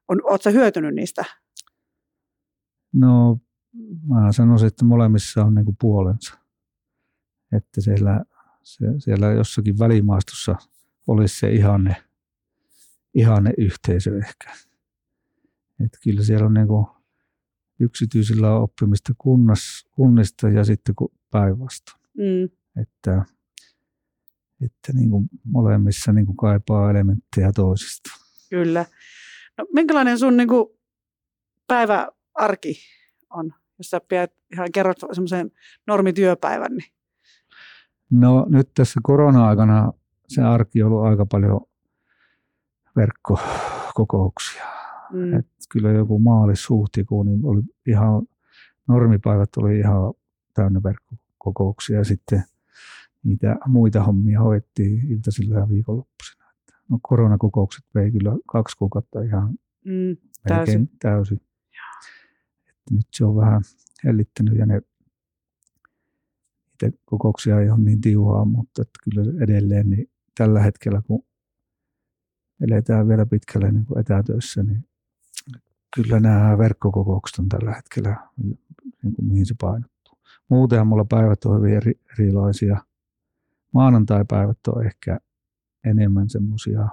on, 0.07 0.21
oot 0.24 0.41
sä 0.41 0.50
hyötynyt 0.50 0.95
niistä? 0.95 1.25
No 2.93 3.38
mä 4.07 4.31
sanoisin, 4.31 4.67
että 4.67 4.85
molemmissa 4.85 5.43
on 5.43 5.55
niin 5.55 5.65
kuin 5.65 5.77
puolensa. 5.81 6.38
Että 7.51 7.81
siellä, 7.81 8.25
se, 8.63 8.85
siellä 8.97 9.31
jossakin 9.31 9.79
välimaastossa 9.79 10.55
olisi 11.07 11.39
se 11.39 11.51
ihanne, 11.51 11.95
ihanne 13.13 13.53
yhteisö 13.57 14.17
ehkä. 14.17 14.51
Että 15.85 15.97
kyllä 16.03 16.23
siellä 16.23 16.45
on 16.45 16.53
niin 16.53 16.67
kuin 16.67 16.85
yksityisillä 17.79 18.55
oppimista 18.55 19.13
kunnas, 19.17 19.85
kunnista 19.91 20.49
ja 20.49 20.63
sitten 20.63 20.95
päinvastoin. 21.31 22.01
Mm. 22.17 22.49
Että, 22.81 23.25
että 24.61 24.93
niin 24.93 25.09
kuin 25.09 25.29
molemmissa 25.43 26.13
niin 26.13 26.25
kuin 26.25 26.38
kaipaa 26.38 26.91
elementtejä 26.91 27.51
toisista. 27.51 28.09
Kyllä. 28.49 28.85
No, 29.57 29.65
minkälainen 29.73 30.19
sun 30.19 30.38
niin 30.38 30.47
kuin 30.47 30.67
päiväarki 31.67 32.79
on, 33.29 33.53
jos 33.79 33.89
sä 33.89 34.01
pidät, 34.09 34.33
ihan 34.53 34.71
kerrot 34.74 34.98
semmoisen 35.12 35.51
normityöpäivän? 35.88 36.71
Niin. 36.71 36.91
No 38.12 38.45
nyt 38.50 38.69
tässä 38.74 39.00
korona-aikana 39.03 39.93
se 40.27 40.41
arki 40.41 40.83
on 40.83 40.91
ollut 40.91 41.05
aika 41.05 41.25
paljon 41.25 41.62
verkkokokouksia. 42.95 44.65
Mm. 45.12 45.33
Et 45.39 45.48
kyllä 45.71 45.91
joku 45.91 46.19
maalis-huhtikuun 46.19 47.25
niin 47.25 47.45
oli 47.45 47.62
ihan, 47.88 48.27
normipäivät 48.88 49.50
oli 49.57 49.79
ihan 49.79 50.13
täynnä 50.53 50.83
verkkokokouksia 50.83 51.98
ja 51.98 52.03
sitten 52.03 52.43
niitä 53.24 53.55
muita 53.65 54.03
hommia 54.03 54.41
hoettiin 54.41 55.12
iltaisilla 55.12 55.59
ja 55.59 55.69
viikonloppuisina. 55.69 56.45
No 56.89 57.00
koronakokoukset 57.01 57.86
vei 57.95 58.12
kyllä 58.12 58.31
kaksi 58.48 58.77
kuukautta 58.77 59.21
ihan 59.21 59.50
mm, 59.86 60.17
täysin. 60.48 60.89
täysin 61.00 61.41
nyt 62.91 63.08
se 63.13 63.25
on 63.25 63.36
vähän 63.36 63.62
hellittänyt 64.03 64.58
ja 64.58 64.65
ne 64.65 64.81
itse 66.74 67.00
kokouksia 67.05 67.60
ei 67.60 67.69
ole 67.69 67.79
niin 67.79 68.01
tiuhaa, 68.01 68.46
mutta 68.46 68.81
että 68.81 69.00
kyllä 69.03 69.43
edelleen 69.43 69.89
niin 69.89 70.12
tällä 70.38 70.62
hetkellä, 70.62 71.01
kun 71.01 71.24
eletään 72.62 73.08
vielä 73.08 73.25
pitkälle 73.25 73.72
niin 73.72 73.86
kuin 73.86 74.00
etätöissä, 74.00 74.63
niin 74.63 74.86
kyllä 75.96 76.19
nämä 76.19 76.58
verkkokokoukset 76.58 77.39
on 77.39 77.50
tällä 77.50 77.74
hetkellä, 77.74 78.17
niin 79.03 79.15
kuin 79.15 79.27
mihin 79.27 79.46
se 79.46 79.55
painottuu. 79.62 80.17
Muutenhan 80.50 80.88
mulla 80.88 81.05
päivät 81.05 81.46
on 81.46 81.58
hyvin 81.58 81.74
eri, 81.74 81.93
erilaisia. 82.13 82.77
Maanantai-päivät 83.74 84.67
on 84.67 84.86
ehkä 84.86 85.19
enemmän 85.84 86.29
semmoisia 86.29 86.88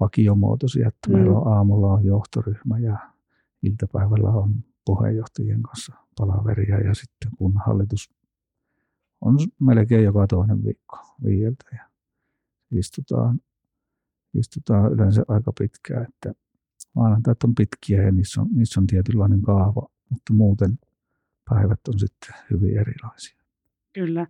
vakiomuotoisia, 0.00 0.88
että 0.88 1.08
mm. 1.08 1.16
meillä 1.16 1.38
on 1.38 1.52
aamulla 1.56 1.92
on 1.92 2.04
johtoryhmä 2.04 2.78
ja 2.78 3.13
iltapäivällä 3.64 4.28
on 4.28 4.64
puheenjohtajien 4.84 5.62
kanssa 5.62 5.92
palaveria 6.18 6.80
ja 6.80 6.94
sitten 6.94 7.30
kun 7.38 7.52
hallitus 7.66 8.10
on 9.20 9.38
melkein 9.60 10.04
joka 10.04 10.26
toinen 10.26 10.64
viikko 10.64 10.98
viieltä 11.24 11.64
ja 11.72 11.88
istutaan, 12.70 13.40
istutaan 14.34 14.92
yleensä 14.92 15.22
aika 15.28 15.52
pitkään, 15.58 16.06
että 16.08 16.32
maanantait 16.94 17.44
on 17.44 17.54
pitkiä 17.54 18.02
ja 18.02 18.12
niissä 18.12 18.40
on, 18.40 18.48
niissä 18.54 18.80
on 18.80 18.86
tietynlainen 18.86 19.42
kaava, 19.42 19.88
mutta 20.10 20.32
muuten 20.32 20.78
päivät 21.50 21.80
on 21.88 21.98
sitten 21.98 22.34
hyvin 22.50 22.78
erilaisia. 22.78 23.36
Kyllä. 23.92 24.26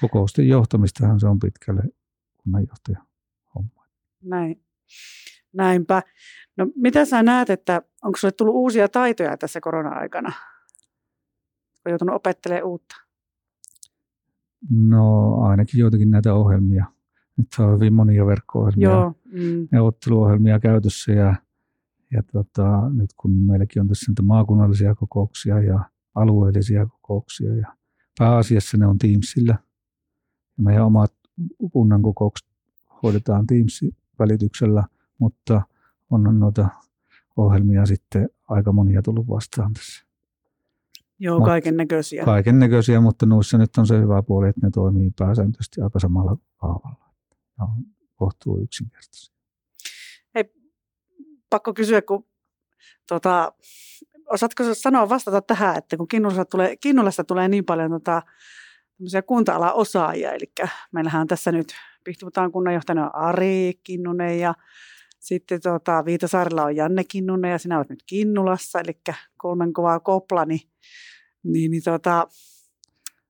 Kokousten 0.00 0.48
johtamistahan 0.48 1.20
se 1.20 1.26
on 1.26 1.38
pitkälle 1.38 1.82
kunnanjohtaja 2.36 3.06
homma. 3.54 3.86
Näin. 4.22 4.62
Näinpä. 5.56 6.02
No 6.56 6.66
mitä 6.76 7.04
sä 7.04 7.22
näet, 7.22 7.50
että 7.50 7.82
onko 8.04 8.18
sulle 8.18 8.32
tullut 8.32 8.54
uusia 8.54 8.88
taitoja 8.88 9.36
tässä 9.36 9.60
korona-aikana? 9.60 10.28
Oletko 10.28 11.88
joutunut 11.88 12.16
opettelemaan 12.16 12.66
uutta? 12.66 12.96
No 14.70 15.34
ainakin 15.40 15.80
joitakin 15.80 16.10
näitä 16.10 16.34
ohjelmia. 16.34 16.86
Nyt 17.36 17.48
on 17.58 17.74
hyvin 17.74 17.94
monia 17.94 18.26
verkko-ohjelmia, 18.26 18.90
Joo, 18.90 19.14
mm. 19.24 19.68
neuvotteluohjelmia 19.70 20.60
käytössä 20.60 21.12
ja, 21.12 21.34
ja 22.12 22.22
tota, 22.22 22.90
nyt 22.90 23.10
kun 23.16 23.30
meilläkin 23.30 23.80
on 23.80 23.88
tässä 23.88 24.12
maakunnallisia 24.22 24.94
kokouksia 24.94 25.60
ja 25.60 25.80
alueellisia 26.14 26.86
kokouksia 26.86 27.54
ja 27.54 27.76
pääasiassa 28.18 28.76
ne 28.76 28.86
on 28.86 28.98
Teamsillä. 28.98 29.58
Ja 30.58 30.62
meidän 30.62 30.84
omat 30.84 31.14
kunnan 31.72 32.02
kokoukset 32.02 32.48
hoidetaan 33.02 33.46
Teamsin 33.46 33.96
välityksellä– 34.18 34.84
mutta 35.18 35.62
on 36.10 36.40
noita 36.40 36.68
ohjelmia 37.36 37.86
sitten 37.86 38.28
aika 38.48 38.72
monia 38.72 39.02
tullut 39.02 39.28
vastaan 39.28 39.72
tässä. 39.74 40.06
Joo, 41.18 41.40
kaiken 41.40 41.76
näköisiä. 41.76 42.24
Kaiken 42.24 42.58
näköisiä, 42.58 43.00
mutta 43.00 43.26
noissa 43.26 43.58
nyt 43.58 43.76
on 43.78 43.86
se 43.86 43.98
hyvä 43.98 44.22
puoli, 44.22 44.48
että 44.48 44.66
ne 44.66 44.70
toimii 44.70 45.10
pääsääntöisesti 45.18 45.80
aika 45.80 45.98
samalla 45.98 46.36
kaavalla. 46.56 47.10
Ja 47.58 47.64
on 47.64 47.84
kohtuu 48.14 48.60
yksinkertaisia. 48.62 49.34
Hei, 50.34 50.52
pakko 51.50 51.74
kysyä, 51.74 52.02
kun 52.02 52.26
tota, 53.08 53.52
osaatko 54.26 54.74
sanoa 54.74 55.08
vastata 55.08 55.42
tähän, 55.42 55.76
että 55.76 55.96
kun 55.96 56.08
Kinnulasta 56.08 56.44
tulee, 56.44 56.76
Kinnulasta 56.76 57.24
tulee 57.24 57.48
niin 57.48 57.64
paljon 57.64 57.90
tota, 57.90 58.22
kunta 59.26 59.72
osaajia, 59.72 60.32
eli 60.32 60.52
meillähän 60.92 61.20
on 61.20 61.26
tässä 61.26 61.52
nyt 61.52 61.74
Pihtiputaan 62.04 62.52
kunnanjohtajana 62.52 63.06
Ari 63.06 63.72
Kinnunen 63.84 64.40
ja 64.40 64.54
sitten 65.18 65.60
tota, 65.60 66.04
Viitasaarella 66.04 66.64
on 66.64 66.76
Janne 66.76 67.04
Kinnunen 67.04 67.50
ja 67.50 67.58
sinä 67.58 67.76
olet 67.76 67.90
nyt 67.90 68.02
Kinnulassa, 68.06 68.80
eli 68.80 69.00
kolmen 69.36 69.72
kovaa 69.72 70.00
kopla, 70.00 70.44
niin, 70.44 70.60
niin, 71.44 71.70
niin 71.70 71.82
tota, 71.82 72.28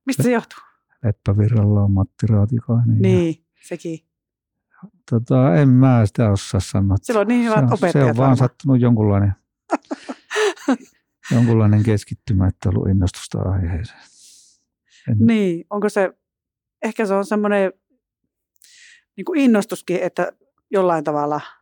mistä 0.05 0.23
se 0.23 0.31
johtuu? 0.31 0.59
Leppävirralla 1.03 1.83
on 1.83 1.91
Matti 1.91 2.27
Raatikainen. 2.27 3.01
Niin, 3.01 3.35
ja, 3.39 3.61
sekin. 3.67 3.99
Tota, 5.11 5.55
en 5.55 5.69
mä 5.69 6.05
sitä 6.05 6.31
osaa 6.31 6.59
sanoa. 6.59 6.97
Sillä 7.01 7.21
on 7.21 7.27
niin 7.27 7.43
hyvät 7.43 7.67
se 7.67 7.73
opettajat. 7.73 8.05
Se 8.05 8.09
on 8.09 8.17
vaan 8.17 8.37
sattunut 8.37 8.81
jonkunlainen, 8.81 9.33
jonkunlainen 11.33 11.83
keskittymä, 11.83 12.47
että 12.47 12.69
on 12.69 12.77
ollut 12.77 12.89
innostusta 12.89 13.39
aiheeseen. 13.39 13.99
En... 15.09 15.17
Niin, 15.19 15.65
onko 15.69 15.89
se, 15.89 16.13
ehkä 16.83 17.05
se 17.05 17.13
on 17.13 17.25
semmoinen 17.25 17.73
niin 19.17 19.25
kuin 19.25 19.39
innostuskin, 19.39 19.97
että 20.01 20.31
jollain 20.71 21.03
tavalla– 21.03 21.41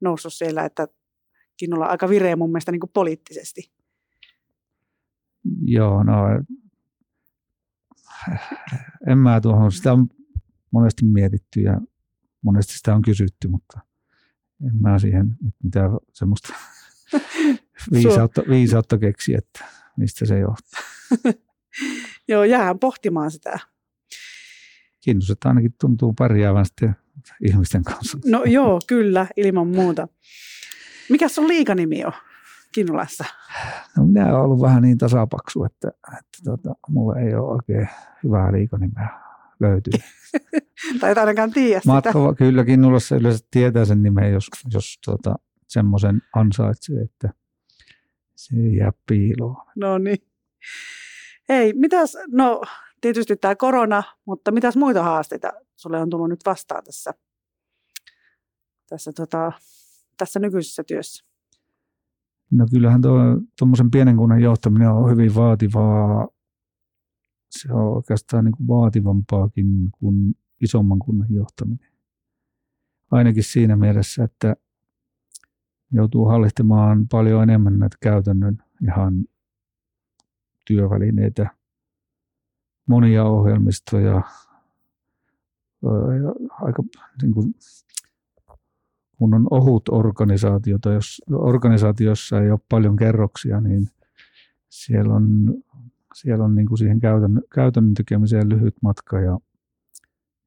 noussut 0.00 0.34
siellä, 0.34 0.64
että 0.64 0.88
Kinnulla 1.56 1.86
aika 1.86 2.08
vireä 2.08 2.36
mun 2.36 2.50
mielestä 2.50 2.72
niin 2.72 2.80
kuin 2.80 2.90
poliittisesti. 2.94 3.72
Joo, 5.64 6.02
no 6.02 6.14
en 9.06 9.18
mä 9.18 9.40
tuohon, 9.40 9.72
sitä 9.72 9.92
on 9.92 10.08
monesti 10.70 11.04
mietitty 11.04 11.60
ja 11.60 11.80
monesti 12.42 12.76
sitä 12.76 12.94
on 12.94 13.02
kysytty, 13.02 13.48
mutta 13.48 13.80
en 14.66 14.76
mä 14.80 14.98
siihen 14.98 15.36
nyt 15.42 15.54
mitään 15.62 15.90
semmoista 16.12 16.54
viisautta, 17.92 18.42
viisautta 18.48 18.98
keksi, 18.98 19.34
että 19.34 19.64
mistä 19.96 20.26
se 20.26 20.38
johtuu. 20.38 20.80
Joo, 22.28 22.44
jäähän 22.44 22.78
pohtimaan 22.78 23.30
sitä. 23.30 23.58
Kinnuset 25.00 25.38
ainakin 25.44 25.74
tuntuu 25.80 26.12
pärjäävän 26.12 26.66
sitten 26.66 26.96
ihmisten 27.48 27.84
kanssa. 27.84 28.18
No 28.26 28.44
joo, 28.44 28.80
kyllä, 28.86 29.26
ilman 29.36 29.68
muuta. 29.68 30.08
Mikä 31.10 31.28
sun 31.28 31.48
liikanimi 31.48 32.04
on? 32.04 32.12
Kinnulassa? 32.72 33.24
No 33.96 34.06
minä 34.06 34.26
olen 34.26 34.40
ollut 34.40 34.60
vähän 34.60 34.82
niin 34.82 34.98
tasapaksu, 34.98 35.64
että, 35.64 35.88
että 35.88 36.38
tota, 36.44 36.74
mulla 36.88 37.20
ei 37.20 37.34
ole 37.34 37.48
oikein 37.48 37.88
hyvää 38.24 38.52
liikanimeä 38.52 39.08
löytyy. 39.60 39.92
tai 41.00 41.10
et 41.10 41.18
ainakaan 41.18 41.50
tiedä 41.52 41.80
sitä. 41.80 42.12
Kyllä 42.38 42.64
Kinnulassa 42.64 43.16
yleensä 43.16 43.46
tietää 43.50 43.84
sen 43.84 44.02
nimen, 44.02 44.32
jos, 44.32 44.50
jos 44.72 44.98
tota, 45.06 45.34
semmoisen 45.68 46.22
ansaitsee, 46.34 47.02
että 47.02 47.34
se 48.36 48.56
jää 48.56 48.92
piiloon. 49.06 49.66
No 49.76 49.98
niin. 49.98 50.18
Hei, 51.48 51.72
mitäs, 51.72 52.16
no 52.32 52.62
tietysti 53.00 53.36
tämä 53.36 53.56
korona, 53.56 54.02
mutta 54.24 54.52
mitäs 54.52 54.76
muita 54.76 55.02
haasteita 55.02 55.52
sulle 55.76 56.00
on 56.00 56.10
tullut 56.10 56.28
nyt 56.28 56.40
vastaan 56.46 56.84
tässä, 56.84 57.14
tässä, 58.88 59.12
tota, 59.12 59.52
tässä 60.16 60.40
nykyisessä 60.40 60.84
työssä? 60.84 61.24
No 62.50 62.66
kyllähän 62.70 63.02
tuommoisen 63.58 63.90
pienen 63.90 64.16
kunnan 64.16 64.42
johtaminen 64.42 64.90
on 64.90 65.10
hyvin 65.10 65.34
vaativaa. 65.34 66.28
Se 67.50 67.72
on 67.72 67.96
oikeastaan 67.96 68.44
niin 68.44 68.56
kuin 68.56 68.68
vaativampaakin 68.68 69.66
kuin 69.90 70.34
isomman 70.60 70.98
kunnan 70.98 71.34
johtaminen. 71.34 71.90
Ainakin 73.10 73.44
siinä 73.44 73.76
mielessä, 73.76 74.24
että 74.24 74.56
joutuu 75.92 76.24
hallitsemaan 76.24 77.08
paljon 77.08 77.42
enemmän 77.42 77.78
näitä 77.78 77.96
käytännön 78.00 78.62
ihan 78.82 79.24
työvälineitä, 80.66 81.59
monia 82.90 83.24
ohjelmistoja, 83.24 84.22
ja 86.22 86.34
aika 86.60 86.82
niin 87.22 87.32
kuin, 87.32 87.54
kun 89.18 89.34
on 89.34 89.46
ohut 89.50 89.88
organisaatiota, 89.88 90.92
jos 90.92 91.22
organisaatiossa 91.30 92.40
ei 92.40 92.50
ole 92.50 92.60
paljon 92.68 92.96
kerroksia, 92.96 93.60
niin 93.60 93.88
siellä 94.68 95.14
on, 95.14 95.54
siellä 96.14 96.44
on 96.44 96.54
niin 96.54 96.66
kuin 96.66 96.78
siihen 96.78 97.00
käytännön, 97.00 97.42
käytännön 97.54 97.94
tekemiseen 97.94 98.48
lyhyt 98.48 98.74
matka 98.82 99.20
ja, 99.20 99.38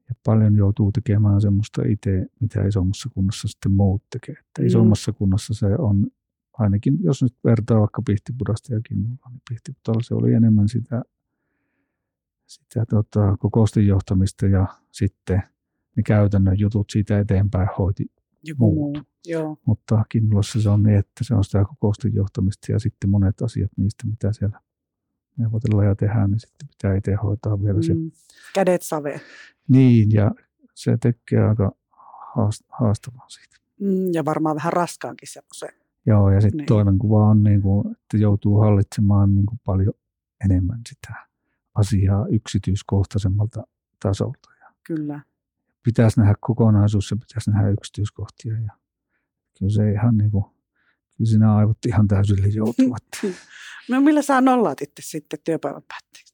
ja 0.09 0.15
paljon 0.25 0.55
joutuu 0.55 0.91
tekemään 0.91 1.41
semmoista 1.41 1.81
itse, 1.87 2.25
mitä 2.39 2.65
isommassa 2.67 3.09
kunnassa 3.13 3.47
sitten 3.47 3.71
muut 3.71 4.03
tekee. 4.09 4.35
Että 4.39 4.61
mm. 4.61 4.67
Isommassa 4.67 5.11
kunnassa 5.11 5.53
se 5.53 5.67
on 5.77 6.07
ainakin, 6.53 6.97
jos 7.03 7.23
nyt 7.23 7.35
vertaa 7.43 7.79
vaikka 7.79 8.01
Pihtipudasta 8.05 8.73
ja 8.73 8.81
Kinnulaa, 8.81 9.29
niin 9.29 9.41
Pihtipudalla 9.49 10.03
se 10.03 10.15
oli 10.15 10.33
enemmän 10.33 10.69
sitä, 10.69 11.01
sitä 12.45 12.85
tota, 12.89 13.37
kokousten 13.39 13.87
johtamista 13.87 14.45
ja 14.45 14.67
sitten 14.91 15.43
ne 15.95 16.03
käytännön 16.03 16.59
jutut 16.59 16.89
siitä 16.89 17.19
eteenpäin 17.19 17.69
hoiti 17.77 18.11
joku 18.43 18.75
muu. 18.75 18.97
Joo. 19.25 19.57
Mutta 19.65 20.03
Kinnulassa 20.09 20.61
se 20.61 20.69
on 20.69 20.83
niin, 20.83 20.97
että 20.97 21.23
se 21.23 21.35
on 21.35 21.43
sitä 21.43 21.65
kokousten 21.65 22.13
johtamista 22.13 22.71
ja 22.71 22.79
sitten 22.79 23.09
monet 23.09 23.41
asiat 23.41 23.71
niistä, 23.77 24.07
mitä 24.07 24.33
siellä 24.33 24.59
neuvotellaan 25.37 25.87
ja 25.87 25.95
tehdään, 25.95 26.31
niin 26.31 26.39
sitten 26.39 26.67
pitää 26.67 26.95
itse 26.95 27.13
hoitaa 27.13 27.63
vielä 27.63 27.77
mm. 27.77 27.83
se. 27.83 27.93
Kädet 28.55 28.81
saveen. 28.81 29.19
Niin, 29.67 30.11
ja 30.11 30.31
se 30.73 30.97
tekee 30.97 31.43
aika 31.43 31.71
haastavaa 32.69 33.29
siitä. 33.29 33.57
Mm, 33.79 34.13
ja 34.13 34.25
varmaan 34.25 34.55
vähän 34.55 34.73
raskaankin 34.73 35.27
se. 35.53 35.69
Joo, 36.05 36.31
ja 36.31 36.41
sitten 36.41 36.57
niin. 36.57 36.67
toinen 36.67 36.97
kuva 36.97 37.27
on, 37.27 37.43
niin 37.43 37.61
kuin, 37.61 37.91
että 37.91 38.17
joutuu 38.17 38.59
hallitsemaan 38.59 39.35
niin 39.35 39.45
kuin 39.45 39.59
paljon 39.65 39.93
enemmän 40.45 40.81
sitä 40.89 41.32
asiaa 41.75 42.27
yksityiskohtaisemmalta 42.27 43.63
tasolta. 43.99 44.49
Kyllä 44.83 45.19
pitäisi 45.83 46.19
nähdä 46.19 46.35
kokonaisuus 46.39 47.11
ja 47.11 47.17
pitäisi 47.17 47.51
nähdä 47.51 47.69
yksityiskohtia. 47.69 48.53
Ja 48.53 48.71
kyllä 49.59 49.71
se 49.73 49.91
ihan 49.91 50.17
niin 50.17 50.31
kuin, 50.31 50.43
kyllä 51.17 51.29
siinä 51.29 51.55
aivot 51.55 51.85
ihan 51.87 52.07
täysille 52.07 52.47
joutuvat. 52.47 53.03
no 53.89 54.01
millä 54.01 54.21
saa 54.21 54.41
nollaat 54.41 54.81
itse 54.81 55.01
sitten 55.01 55.39
työpäivän 55.43 55.83
päätteeksi? 55.87 56.33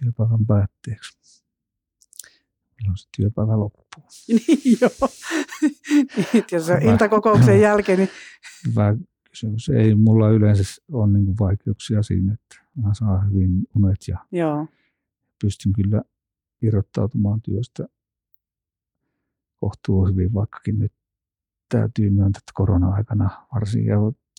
Työpäivän 0.00 0.46
päätteeksi. 0.46 1.42
Milloin 2.80 2.96
se 2.96 3.08
työpäivä 3.16 3.60
loppuu? 3.60 4.04
niin 4.28 4.78
joo. 4.80 4.90
niin, 6.32 6.44
jos 6.52 6.70
on 6.70 6.82
iltakokouksen 6.82 7.60
jälkeen, 7.60 7.98
niin... 7.98 8.10
Hyvä 8.66 8.94
kysymys. 9.32 9.68
Ei 9.68 9.94
mulla 9.94 10.28
yleensä 10.28 10.82
ole 10.92 11.12
niin 11.12 11.24
kuin 11.24 11.36
vaikeuksia 11.40 12.02
siinä, 12.02 12.32
että 12.32 12.56
mä 12.76 12.94
saan 12.94 13.30
hyvin 13.30 13.66
unet 13.76 14.08
ja 14.08 14.18
Joo 14.32 14.66
pystyn 15.42 15.72
kyllä 15.72 16.02
irrottautumaan 16.62 17.42
työstä 17.42 17.86
kohtuu 19.60 20.06
hyvin, 20.06 20.34
vaikkakin 20.34 20.78
nyt 20.78 20.92
täytyy 21.68 22.10
myöntää, 22.10 22.38
että 22.38 22.52
korona-aikana 22.54 23.46
varsinkin. 23.54 23.90
Ja 23.90 23.96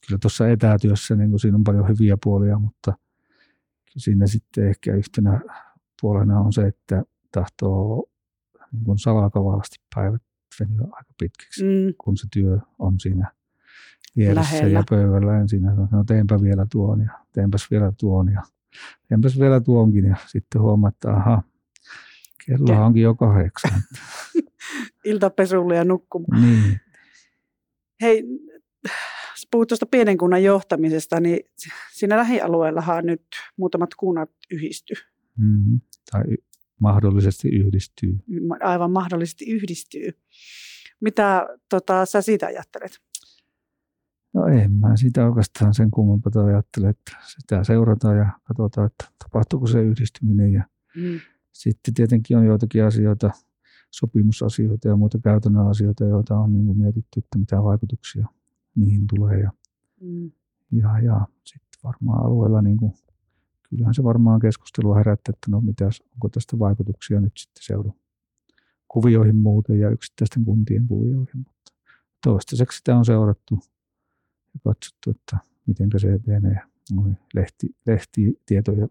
kyllä 0.08 0.20
tuossa 0.22 0.50
etätyössä 0.50 1.16
niin 1.16 1.40
siinä 1.40 1.58
on 1.58 1.64
paljon 1.64 1.88
hyviä 1.88 2.18
puolia, 2.24 2.60
mutta 2.60 2.94
siinä 3.98 4.28
sitten 4.28 4.68
ehkä 4.68 4.96
yhtenä 4.96 5.42
puolena 6.02 6.40
on 6.40 6.54
se, 6.54 6.68
että 6.68 7.04
tahtoo 7.32 8.06
niin 8.72 8.84
kuin 8.84 9.00
salakavalasti 9.00 9.76
päivät 9.96 10.22
venyä 10.60 10.88
aika 10.92 11.14
pitkiksi, 11.20 11.64
mm. 11.64 11.94
kun 12.04 12.18
se 12.18 12.28
työ 12.34 12.60
on 12.80 13.00
siinä 13.00 13.32
vieressä 14.18 14.56
Lähellä. 14.56 14.80
ja 14.80 14.84
pöydällä. 14.90 15.40
Ensin 15.40 15.62
no 15.92 16.04
teenpä 16.08 16.42
vielä 16.42 16.66
tuon 16.72 17.02
ja 17.02 17.12
teenpäs 17.34 17.72
vielä 17.72 17.94
tuon 18.00 18.32
ja 18.32 18.42
enpäs 19.12 19.40
vielä 19.40 19.62
tuonkin 19.62 20.06
ja 20.06 20.16
sitten 20.28 20.62
huomaa, 20.62 20.90
että 20.90 21.12
aha, 21.12 21.44
kello 22.46 22.86
onkin 22.86 23.04
jo 23.04 23.16
kahdeksan. 23.16 23.82
Iltapesulle 25.06 25.76
ja 25.76 25.84
nukkumaan. 25.86 26.42
Niin. 26.42 26.80
Hei, 28.02 28.24
puhut 29.52 29.68
tuosta 29.68 29.86
pienen 29.86 30.18
kunnan 30.18 30.44
johtamisesta, 30.44 31.20
niin 31.20 31.40
siinä 31.92 32.18
lähialueellahan 32.18 33.06
nyt 33.06 33.26
muutamat 33.58 33.90
kunnat 33.96 34.30
yhdisty. 34.52 34.94
Mm-hmm. 35.38 35.82
Tai 36.12 36.24
mahdollisesti 36.80 37.50
yhdistyy. 37.50 38.20
Aivan 38.60 38.92
mahdollisesti 38.92 39.46
yhdistyy. 39.52 40.12
Mitä 41.02 41.48
tota, 41.70 42.06
sä 42.06 42.22
siitä 42.22 42.46
ajattelet? 42.46 43.02
No 44.34 44.48
en 44.48 44.72
mä 44.72 44.98
sitä 44.98 45.26
oikeastaan 45.26 45.74
sen 45.74 45.92
kummempaa 45.92 46.46
ajattele, 46.46 46.90
että 46.90 47.12
sitä 47.38 47.64
seurataan 47.64 48.18
ja 48.18 48.32
katsotaan, 48.44 48.88
että 48.88 49.06
tapahtuuko 49.24 49.68
se 49.68 49.82
yhdistyminen. 49.82 50.54
Ja 50.54 50.64
mm. 50.96 51.20
Sitten 51.52 51.94
tietenkin 51.94 52.38
on 52.38 52.46
joitakin 52.46 52.84
asioita, 52.84 53.32
sopimusasioita 53.92 54.88
ja 54.88 54.96
muita 54.96 55.20
käytännön 55.20 55.68
asioita, 55.68 56.04
joita 56.04 56.38
on 56.38 56.54
niin 56.54 56.66
kuin 56.66 56.78
mietitty, 56.78 57.20
että 57.20 57.38
mitä 57.38 57.64
vaikutuksia 57.64 58.28
niihin 58.76 59.08
tulee. 59.08 59.40
Ja, 59.40 59.52
mm. 60.02 60.32
ja, 60.72 61.00
ja 61.00 61.28
sitten 61.46 61.80
varmaan 61.84 62.26
alueella, 62.26 62.62
niin 62.62 62.78
kuin, 62.78 62.94
kyllähän 63.70 63.94
se 63.94 64.04
varmaan 64.04 64.40
keskustelua 64.40 64.96
herättää, 64.96 65.34
että 65.34 65.52
no 65.52 65.62
mitäs, 65.62 66.02
onko 66.14 66.30
tästä 66.30 66.60
vaikutuksia 66.60 67.22
nyt 67.22 67.34
sitten 67.38 67.64
seudun 67.64 67.94
kuvioihin 68.88 69.36
muuten 69.36 69.80
ja 69.80 69.90
yksittäisten 69.90 70.46
kuntien 70.46 70.88
kuvioihin. 70.88 71.38
Mutta 71.38 71.74
toistaiseksi 72.24 72.78
sitä 72.78 72.98
on 72.98 73.06
seurattu 73.06 73.60
ja 74.54 74.60
katsottu, 74.64 75.12
että 75.12 75.38
miten 75.66 75.90
se 75.98 76.14
etenee 76.14 76.60
lehti, 77.34 77.76
lehtitietojen 77.86 78.90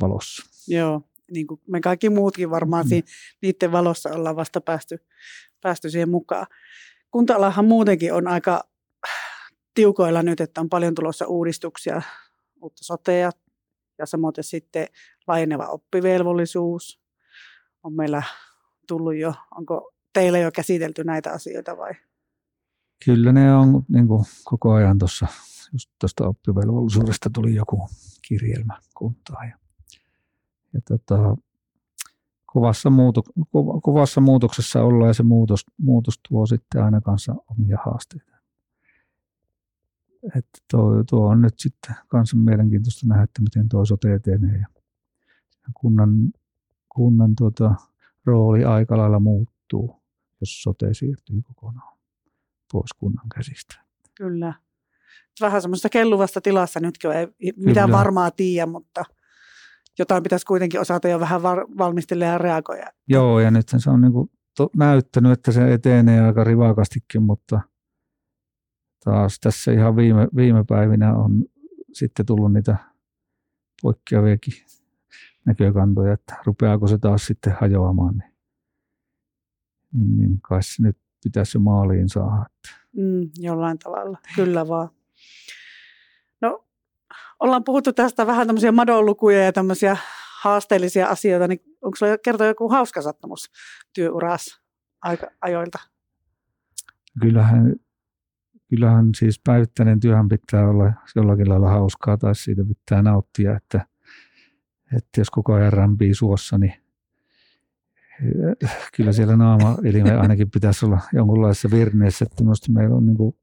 valossa. 0.00 0.42
Joo, 0.68 1.02
niin 1.30 1.46
kuin 1.46 1.60
me 1.66 1.80
kaikki 1.80 2.10
muutkin 2.10 2.50
varmaan 2.50 2.86
mm. 2.86 2.88
siinä, 2.88 3.06
niiden 3.42 3.72
valossa 3.72 4.10
ollaan 4.10 4.36
vasta 4.36 4.60
päästy, 4.60 4.98
päästy 5.60 5.90
siihen 5.90 6.08
mukaan. 6.08 6.46
Kunta-alahan 7.10 7.64
muutenkin 7.64 8.12
on 8.12 8.28
aika 8.28 8.64
tiukoilla 9.74 10.22
nyt, 10.22 10.40
että 10.40 10.60
on 10.60 10.68
paljon 10.68 10.94
tulossa 10.94 11.26
uudistuksia, 11.26 12.02
uutta 12.62 12.84
sotea 12.84 13.30
ja 13.98 14.06
samoin 14.06 14.34
sitten 14.40 14.86
laajeneva 15.26 15.66
oppivelvollisuus. 15.66 17.00
On 17.82 17.92
meillä 17.92 18.22
tullut 18.88 19.16
jo, 19.16 19.34
onko 19.56 19.92
teillä 20.12 20.38
jo 20.38 20.52
käsitelty 20.52 21.04
näitä 21.04 21.32
asioita 21.32 21.76
vai? 21.76 21.92
Kyllä 23.04 23.32
ne 23.32 23.54
on 23.54 23.84
niin 23.88 24.08
kuin 24.08 24.24
koko 24.44 24.72
ajan 24.72 24.98
tuossa, 24.98 25.26
just 25.72 25.90
tuosta 26.00 26.28
oppivelvollisuudesta 26.28 27.30
tuli 27.34 27.54
joku 27.54 27.88
kirjelmä 28.28 28.78
kuntaan. 28.94 29.48
Ja, 29.48 29.58
ja 30.72 30.80
tota, 30.88 31.36
kovassa, 32.46 32.90
muuto, 32.90 33.22
kovassa 33.82 34.20
muutoksessa 34.20 34.82
ollaan 34.82 35.08
ja 35.08 35.14
se 35.14 35.22
muutos, 35.22 35.66
muutos 35.78 36.20
tuo 36.28 36.46
sitten 36.46 36.84
aina 36.84 37.00
kanssa 37.00 37.34
omia 37.50 37.78
haasteita. 37.84 38.36
Että 40.24 40.58
tuo, 40.70 41.04
tuo 41.10 41.26
on 41.26 41.42
nyt 41.42 41.54
sitten 41.58 41.94
kanssa 42.08 42.36
mielenkiintoista 42.36 43.06
nähdä, 43.06 43.22
että 43.22 43.42
miten 43.42 43.68
tuo 43.68 43.84
sote 43.84 44.14
etenee. 44.14 44.58
Ja 44.58 44.66
kunnan, 45.74 46.32
kunnan 46.88 47.36
tuota, 47.36 47.74
rooli 48.24 48.64
aika 48.64 48.98
lailla 48.98 49.20
muuttuu, 49.20 50.02
jos 50.40 50.62
sote 50.62 50.94
siirtyy 50.94 51.42
kokonaan 51.42 51.93
pois 52.74 52.92
kunnan 52.92 53.28
käsistä. 53.34 53.74
Kyllä. 54.14 54.54
Vähän 55.40 55.62
semmoista 55.62 55.88
kelluvasta 55.88 56.40
tilassa 56.40 56.80
nytkin 56.80 57.10
ei 57.10 57.26
mitään 57.56 57.88
Kyllä. 57.88 57.98
varmaa 57.98 58.30
tiedä, 58.30 58.66
mutta 58.66 59.04
jotain 59.98 60.22
pitäisi 60.22 60.46
kuitenkin 60.46 60.80
osata 60.80 61.08
jo 61.08 61.20
vähän 61.20 61.42
var- 61.42 61.66
valmistella 61.78 62.24
ja 62.24 62.38
reagoida. 62.38 62.86
Joo, 63.08 63.40
ja 63.40 63.50
nyt 63.50 63.68
se 63.76 63.90
on 63.90 64.00
niin 64.00 64.12
kuin 64.12 64.30
to- 64.56 64.70
näyttänyt, 64.76 65.32
että 65.32 65.52
se 65.52 65.72
etenee 65.72 66.20
aika 66.20 66.44
rivakastikin, 66.44 67.22
mutta 67.22 67.60
taas 69.04 69.40
tässä 69.40 69.72
ihan 69.72 69.96
viime, 69.96 70.28
viime 70.36 70.64
päivinä 70.68 71.14
on 71.14 71.44
sitten 71.92 72.26
tullut 72.26 72.52
niitä 72.52 72.76
poikkeaviakin 73.82 74.54
näkökantoja, 75.46 76.12
että 76.12 76.36
rupeaako 76.46 76.86
se 76.86 76.98
taas 76.98 77.26
sitten 77.26 77.56
hajoamaan, 77.60 78.14
niin, 78.18 78.34
niin, 79.92 80.16
niin 80.16 80.40
kai 80.40 80.62
se 80.62 80.82
nyt 80.82 80.98
pitäisi 81.24 81.56
jo 81.56 81.60
maaliin 81.60 82.08
saada. 82.08 82.46
Mm, 82.96 83.30
jollain 83.38 83.78
tavalla, 83.78 84.18
kyllä 84.36 84.68
vaan. 84.68 84.88
No, 86.40 86.64
ollaan 87.40 87.64
puhuttu 87.64 87.92
tästä 87.92 88.26
vähän 88.26 88.46
tämmöisiä 88.46 88.72
madonlukuja 88.72 89.44
ja 89.44 89.52
tämmöisiä 89.52 89.96
haasteellisia 90.42 91.06
asioita, 91.06 91.48
niin 91.48 91.60
onko 91.82 91.96
sinulla 91.96 92.18
kertoa 92.18 92.46
joku 92.46 92.68
hauska 92.68 93.02
sattumus 93.02 93.50
työuras 93.94 94.60
aika, 95.02 95.26
ajoilta? 95.40 95.78
Kyllähän, 97.20 97.74
kyllähän 98.70 99.10
siis 99.16 99.40
päivittäinen 99.44 100.00
työhän 100.00 100.28
pitää 100.28 100.68
olla 100.68 100.92
jollakin 101.16 101.48
lailla 101.48 101.70
hauskaa 101.70 102.16
tai 102.16 102.34
siitä 102.34 102.62
pitää 102.64 103.02
nauttia, 103.02 103.56
että, 103.56 103.86
että 104.96 105.20
jos 105.20 105.30
koko 105.30 105.52
ajan 105.52 105.72
rämpii 105.72 106.14
suossa, 106.14 106.58
niin 106.58 106.83
kyllä 108.96 109.12
siellä 109.12 109.36
naama 109.36 109.76
ainakin 110.20 110.50
pitäisi 110.50 110.86
olla 110.86 111.00
jonkunlaisessa 111.12 111.70
virneessä, 111.70 112.24
että 112.24 112.44
minusta 112.44 112.72
meillä 112.72 112.96
on 112.96 113.06
niin 113.06 113.16
kuin, 113.16 113.36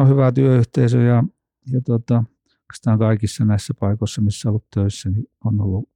on 0.00 0.08
hyvä 0.08 0.32
työyhteisö 0.32 1.02
ja, 1.02 1.24
ja 1.72 1.80
tota, 1.80 2.24
kaikissa 2.98 3.44
näissä 3.44 3.74
paikoissa, 3.80 4.22
missä 4.22 4.48
ollut 4.48 4.64
töissä, 4.74 5.10
niin 5.10 5.26
on 5.44 5.60
ollut 5.60 5.88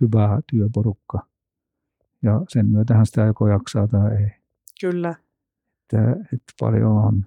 hyvää 0.00 0.40
työporukka. 0.50 1.26
Ja 2.22 2.40
sen 2.48 2.66
myötähän 2.66 3.06
sitä 3.06 3.20
joko 3.20 3.48
jaksaa 3.48 3.88
tai 3.88 4.16
ei. 4.16 4.30
Kyllä. 4.80 5.14
Että, 5.82 6.12
että 6.12 6.52
paljon 6.60 6.92
on 6.92 7.26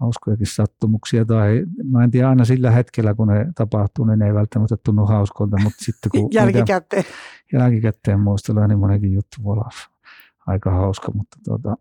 hauskojakin 0.00 0.46
sattumuksia. 0.46 1.24
Tai 1.24 1.64
mä 1.84 2.04
en 2.04 2.10
tiedä 2.10 2.28
aina 2.28 2.44
sillä 2.44 2.70
hetkellä, 2.70 3.14
kun 3.14 3.28
ne 3.28 3.46
tapahtuu, 3.54 4.04
niin 4.04 4.18
ne 4.18 4.26
ei 4.26 4.34
välttämättä 4.34 4.76
tunnu 4.76 5.06
hauskolta. 5.06 5.56
Mutta 5.62 5.84
sitten 5.84 6.10
kun 6.10 6.28
jälkikäteen. 6.40 7.04
jälkikäteen 7.52 8.20
muistellaan, 8.20 8.68
niin 8.68 8.78
monenkin 8.78 9.12
juttu 9.12 9.36
voi 9.44 9.52
olla 9.52 9.68
aika 10.46 10.70
hauska. 10.70 11.12
Mutta 11.14 11.36
tuota, 11.44 11.76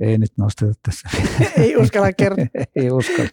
ei 0.00 0.18
nyt 0.18 0.32
nosteta 0.38 0.72
tässä. 0.82 1.08
ei 1.62 1.76
uskalla 1.76 2.12
kertoa. 2.12 2.46
ei 2.76 2.90
uskalla. 2.90 3.30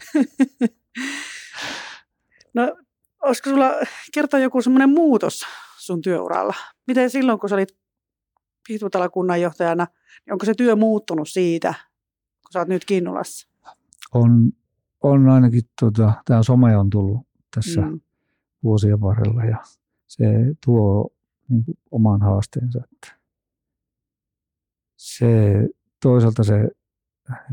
no, 2.54 2.76
olisiko 3.24 3.50
sulla 3.50 3.72
kertoa 4.14 4.40
joku 4.40 4.62
semmoinen 4.62 4.90
muutos 4.90 5.46
sun 5.78 6.02
työuralla? 6.02 6.54
Miten 6.88 7.10
silloin, 7.10 7.40
kun 7.40 7.50
sä 7.50 7.56
olit 7.56 7.79
Pihtutala 8.68 9.10
kunnanjohtajana, 9.10 9.88
niin 10.26 10.34
onko 10.34 10.46
se 10.46 10.54
työ 10.54 10.76
muuttunut 10.76 11.30
siitä, 11.30 11.74
kun 12.42 12.52
sä 12.52 12.60
oot 12.60 12.68
nyt 12.68 12.86
Kinnulassa? 12.86 13.50
On, 14.14 14.52
on 15.04 15.30
ainakin, 15.30 15.62
tota, 15.80 16.14
tämä 16.26 16.44
some 16.44 16.78
on 16.78 16.90
tullut 16.90 17.28
tässä 17.56 17.82
mm. 17.82 18.00
vuosien 18.64 19.02
varrella 19.02 19.44
ja 19.44 19.58
se 20.08 20.26
tuo 20.66 21.10
niin 21.50 21.66
kuin, 21.66 21.78
oman 21.92 22.22
haasteensa. 22.22 22.80
Että 22.94 23.20
se 24.98 25.28
toisaalta 26.02 26.44
se 26.44 26.70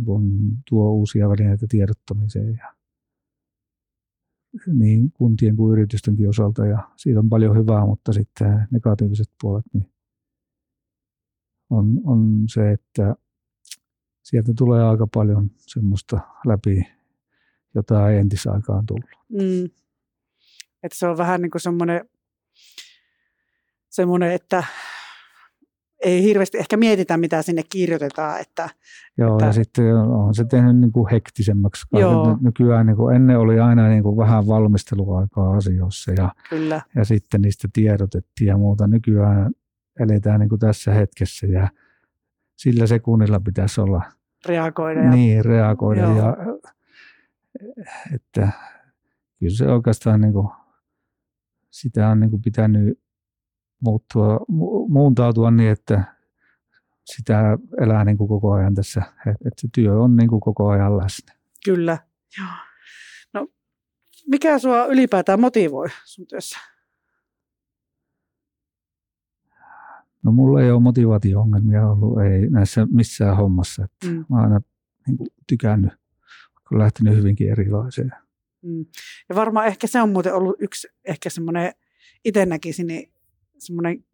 kun 0.05 0.57
tuo 0.69 0.91
uusia 0.91 1.29
välineitä 1.29 1.67
tiedottamiseen 1.69 2.57
ja 2.57 2.75
niin 4.75 5.13
kuntien 5.13 5.57
kuin 5.57 5.73
yritystenkin 5.73 6.29
osalta 6.29 6.67
ja 6.67 6.91
siitä 6.97 7.21
on 7.21 7.29
paljon 7.29 7.57
hyvää, 7.57 7.87
mutta 7.87 8.13
sitten 8.13 8.69
negatiiviset 8.71 9.31
puolet 9.41 9.65
niin 9.73 9.91
on, 11.71 12.01
on 12.05 12.45
se, 12.49 12.73
että 12.73 13.15
sieltä 14.23 14.53
tulee 14.59 14.85
aika 14.85 15.07
paljon 15.15 15.51
semmoista 15.57 16.21
läpi, 16.47 16.87
jota 17.75 18.11
ei 18.11 18.19
entisaikaan 18.19 18.87
tullut. 18.87 19.11
Mm. 19.29 19.65
Että 20.83 20.99
se 20.99 21.07
on 21.07 21.19
vähän 21.19 21.43
niin 21.43 21.51
kuin 21.51 21.61
semmoinen, 21.61 22.09
semmoinen, 23.89 24.33
että 24.33 24.65
ei 26.05 26.23
hirveästi 26.23 26.59
ehkä 26.59 26.77
mietitä, 26.77 27.17
mitä 27.17 27.43
sinne 27.43 27.63
kirjoitetaan. 27.71 28.41
Että, 28.41 28.69
Joo, 29.19 29.35
että, 29.35 29.47
ja 29.47 29.53
sitten 29.53 29.97
on 29.97 30.35
se 30.35 30.45
tehnyt 30.45 30.77
niin 30.77 30.93
kuin 30.93 31.11
hektisemmäksi. 31.11 31.87
Joo. 31.93 32.39
Nykyään 32.41 32.87
niin 32.87 32.97
kuin, 32.97 33.17
ennen 33.17 33.39
oli 33.39 33.61
aina 33.61 33.89
niin 33.89 34.03
kuin 34.03 34.17
vähän 34.17 34.47
valmisteluaikaa 34.47 35.57
asioissa 35.57 36.13
ja, 36.13 36.33
Kyllä. 36.51 36.83
ja 36.95 37.05
sitten 37.05 37.43
niistä 37.43 37.69
tiedotettiin 37.73 38.49
ja 38.49 38.57
muuta. 38.57 38.87
Nykyään 38.87 39.53
eletään 40.01 40.41
niin 40.41 40.49
kuin 40.49 40.59
tässä 40.59 40.93
hetkessä 40.93 41.47
ja 41.47 41.69
sillä 42.57 42.87
sekunnilla 42.87 43.41
pitäisi 43.41 43.81
olla 43.81 44.03
reagoida. 44.49 45.03
Ja, 45.03 45.11
niin, 45.11 45.45
reagoida. 45.45 46.01
Joo. 46.01 46.17
Ja, 46.17 46.37
että 48.15 48.49
kyllä 49.39 49.57
se 49.57 49.67
oikeastaan 49.67 50.21
niin 50.21 50.33
kuin, 50.33 50.49
sitä 51.71 52.09
on 52.09 52.21
niin 52.21 52.31
kuin 52.31 52.43
pitänyt 52.43 53.01
muuttua, 53.81 54.37
mu- 54.37 54.89
muuntautua 54.89 55.51
niin, 55.51 55.71
että 55.71 56.17
sitä 57.05 57.59
elää 57.81 58.05
niin 58.05 58.19
kuin 58.19 58.29
koko 58.29 58.53
ajan 58.53 58.75
tässä, 58.75 59.03
että 59.27 59.61
se 59.61 59.69
työ 59.75 60.01
on 60.01 60.17
niin 60.17 60.29
kuin 60.29 60.41
koko 60.41 60.69
ajan 60.69 60.99
läsnä. 60.99 61.35
Kyllä, 61.65 61.99
joo. 62.39 62.49
No, 63.35 63.49
mikä 64.27 64.59
sua 64.59 64.87
ylipäätään 64.87 65.41
motivoi 65.41 65.89
sun 66.05 66.27
työssä? 66.27 66.59
No 70.27 70.33
mulla 70.33 70.63
ei 70.63 70.71
ole 70.71 70.81
motivaatio-ongelmia 70.81 71.91
ollut 71.91 72.21
ei 72.21 72.51
näissä 72.51 72.87
missään 72.91 73.37
hommassa. 73.37 73.85
Että 73.85 74.07
mm. 74.07 74.25
Mä 74.29 74.37
oon 74.37 74.45
aina 74.45 74.61
niin 75.07 75.17
kuin, 75.17 75.29
tykännyt, 75.47 75.93
kun 76.69 76.79
lähtenyt 76.79 77.17
hyvinkin 77.17 77.51
erilaiseen. 77.51 78.13
Mm. 78.63 78.87
Ja 79.29 79.35
varmaan 79.35 79.67
ehkä 79.67 79.87
se 79.87 80.03
on 80.03 80.11
muuten 80.11 80.35
ollut 80.35 80.57
yksi 80.59 80.89
ehkä 81.05 81.31
semmoinen, 81.31 81.73
itse 82.25 82.47
näkisin, 82.47 82.87
niin 82.87 83.13
semmoinen, 83.59 84.05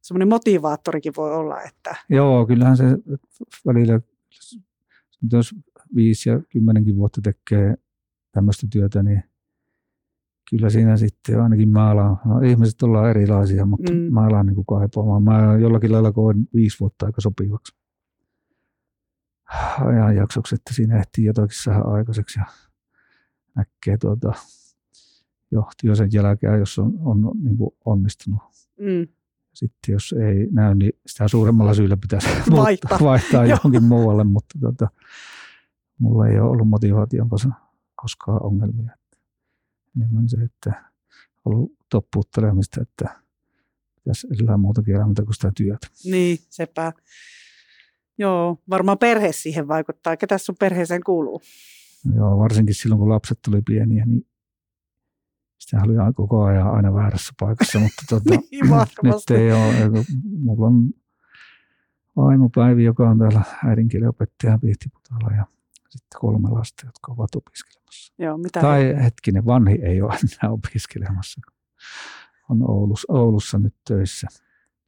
semmoinen 0.00 0.28
motivaattorikin 0.28 1.12
voi 1.16 1.32
olla. 1.32 1.62
Että... 1.62 1.96
Joo, 2.08 2.46
kyllähän 2.46 2.76
se 2.76 2.84
välillä, 3.66 4.00
jos 5.32 5.54
viisi 5.94 6.28
ja 6.28 6.40
kymmenenkin 6.48 6.96
vuotta 6.96 7.20
tekee 7.22 7.74
tämmöistä 8.32 8.66
työtä, 8.72 9.02
niin 9.02 9.22
kyllä 10.50 10.70
siinä 10.70 10.96
sitten 10.96 11.42
ainakin 11.42 11.68
mä 11.68 11.90
alan, 11.90 12.20
no, 12.24 12.40
ihmiset 12.40 12.82
ollaan 12.82 13.10
erilaisia, 13.10 13.66
mutta 13.66 13.92
mm. 13.92 13.98
mä 13.98 14.26
alan 14.26 14.46
niin 14.46 14.66
kaipaamaan. 14.68 15.22
Mä 15.22 15.58
jollakin 15.58 15.92
lailla 15.92 16.12
koen 16.12 16.48
viisi 16.54 16.80
vuotta 16.80 17.06
aika 17.06 17.20
sopivaksi 17.20 17.76
ajanjaksoksi, 19.86 20.54
että 20.54 20.74
siinä 20.74 20.98
ehtii 20.98 21.24
jotakin 21.24 21.62
saada 21.62 21.80
aikaiseksi 21.80 22.40
ja 22.40 22.44
näkee 23.54 23.98
tuota, 23.98 24.32
jo 25.50 25.68
työsen 25.80 26.08
jälkeen, 26.12 26.58
jos 26.58 26.78
on, 26.78 26.92
on 27.00 27.32
niin 27.42 27.56
kuin 27.56 27.70
onnistunut. 27.84 28.40
Mm. 28.78 29.08
Sitten 29.52 29.92
jos 29.92 30.12
ei 30.12 30.48
näy, 30.50 30.74
niin 30.74 30.92
sitä 31.06 31.28
suuremmalla 31.28 31.74
syyllä 31.74 31.96
pitäisi 31.96 32.28
vaihtaa, 32.50 32.98
vaihtaa 33.02 33.46
johonkin 33.46 33.84
muualle, 33.84 34.24
mutta 34.24 34.58
tuota, 34.60 34.88
mulla 35.98 36.26
ei 36.26 36.40
ole 36.40 36.50
ollut 36.50 36.68
motivaation 36.68 37.28
koskaan 37.94 38.42
ongelmia. 38.42 38.99
Enemmän 39.96 40.28
se, 40.28 40.36
että 40.36 40.90
ollut 41.44 41.72
toppuuttelemista, 41.90 42.82
että 42.82 43.20
pitäisi 43.94 44.26
elää 44.42 44.56
muutakin 44.56 44.94
elämää 44.94 45.14
kuin 45.14 45.34
sitä 45.34 45.52
työtä. 45.56 45.86
Niin, 46.04 46.38
sepä. 46.50 46.92
Joo, 48.18 48.58
varmaan 48.70 48.98
perhe 48.98 49.32
siihen 49.32 49.68
vaikuttaa. 49.68 50.16
Ketä 50.16 50.38
sun 50.38 50.56
perheeseen 50.58 51.04
kuuluu? 51.06 51.40
Joo, 52.14 52.38
varsinkin 52.38 52.74
silloin 52.74 52.98
kun 52.98 53.08
lapset 53.08 53.38
tuli 53.44 53.62
pieniä, 53.62 54.06
niin 54.06 54.26
sitä 55.58 55.82
oli 55.84 56.14
koko 56.14 56.44
ajan 56.44 56.70
aina 56.70 56.94
väärässä 56.94 57.32
paikassa, 57.40 57.78
mutta 57.84 58.02
tuota, 58.08 58.30
niin, 58.30 58.40
nyt 59.02 59.40
ei 59.40 59.52
ole. 59.52 60.04
Mulla 60.38 60.66
on 60.66 60.90
vaimo 62.16 62.50
Päivi, 62.54 62.84
joka 62.84 63.10
on 63.10 63.18
täällä 63.18 63.42
äidinkielenopettaja 63.66 64.58
Pihtiputalla 64.58 65.36
ja 65.36 65.46
sitten 65.90 66.20
kolme 66.20 66.48
lasta, 66.50 66.86
jotka 66.86 67.12
ovat 67.12 67.34
opiskelemassa. 67.34 68.14
Joo, 68.18 68.38
mitä 68.38 68.60
tai 68.60 68.84
he... 68.84 69.04
hetkinen, 69.04 69.46
vanhi 69.46 69.78
ei 69.82 70.02
ole 70.02 70.12
enää 70.42 70.52
opiskelemassa. 70.52 71.40
On 72.48 72.70
Oulussa, 72.70 73.12
Oulussa 73.12 73.58
nyt 73.58 73.74
töissä. 73.88 74.26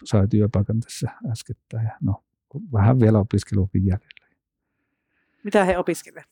Sai 0.04 0.28
työpaikan 0.28 0.80
tässä 0.80 1.10
äskettäin 1.30 1.84
ja 1.86 1.96
no, 2.00 2.24
vähän 2.72 3.00
vielä 3.00 3.18
opiskelukin 3.18 3.86
jäljellä. 3.86 4.26
Mitä 5.44 5.64
he 5.64 5.78
opiskelevat? 5.78 6.28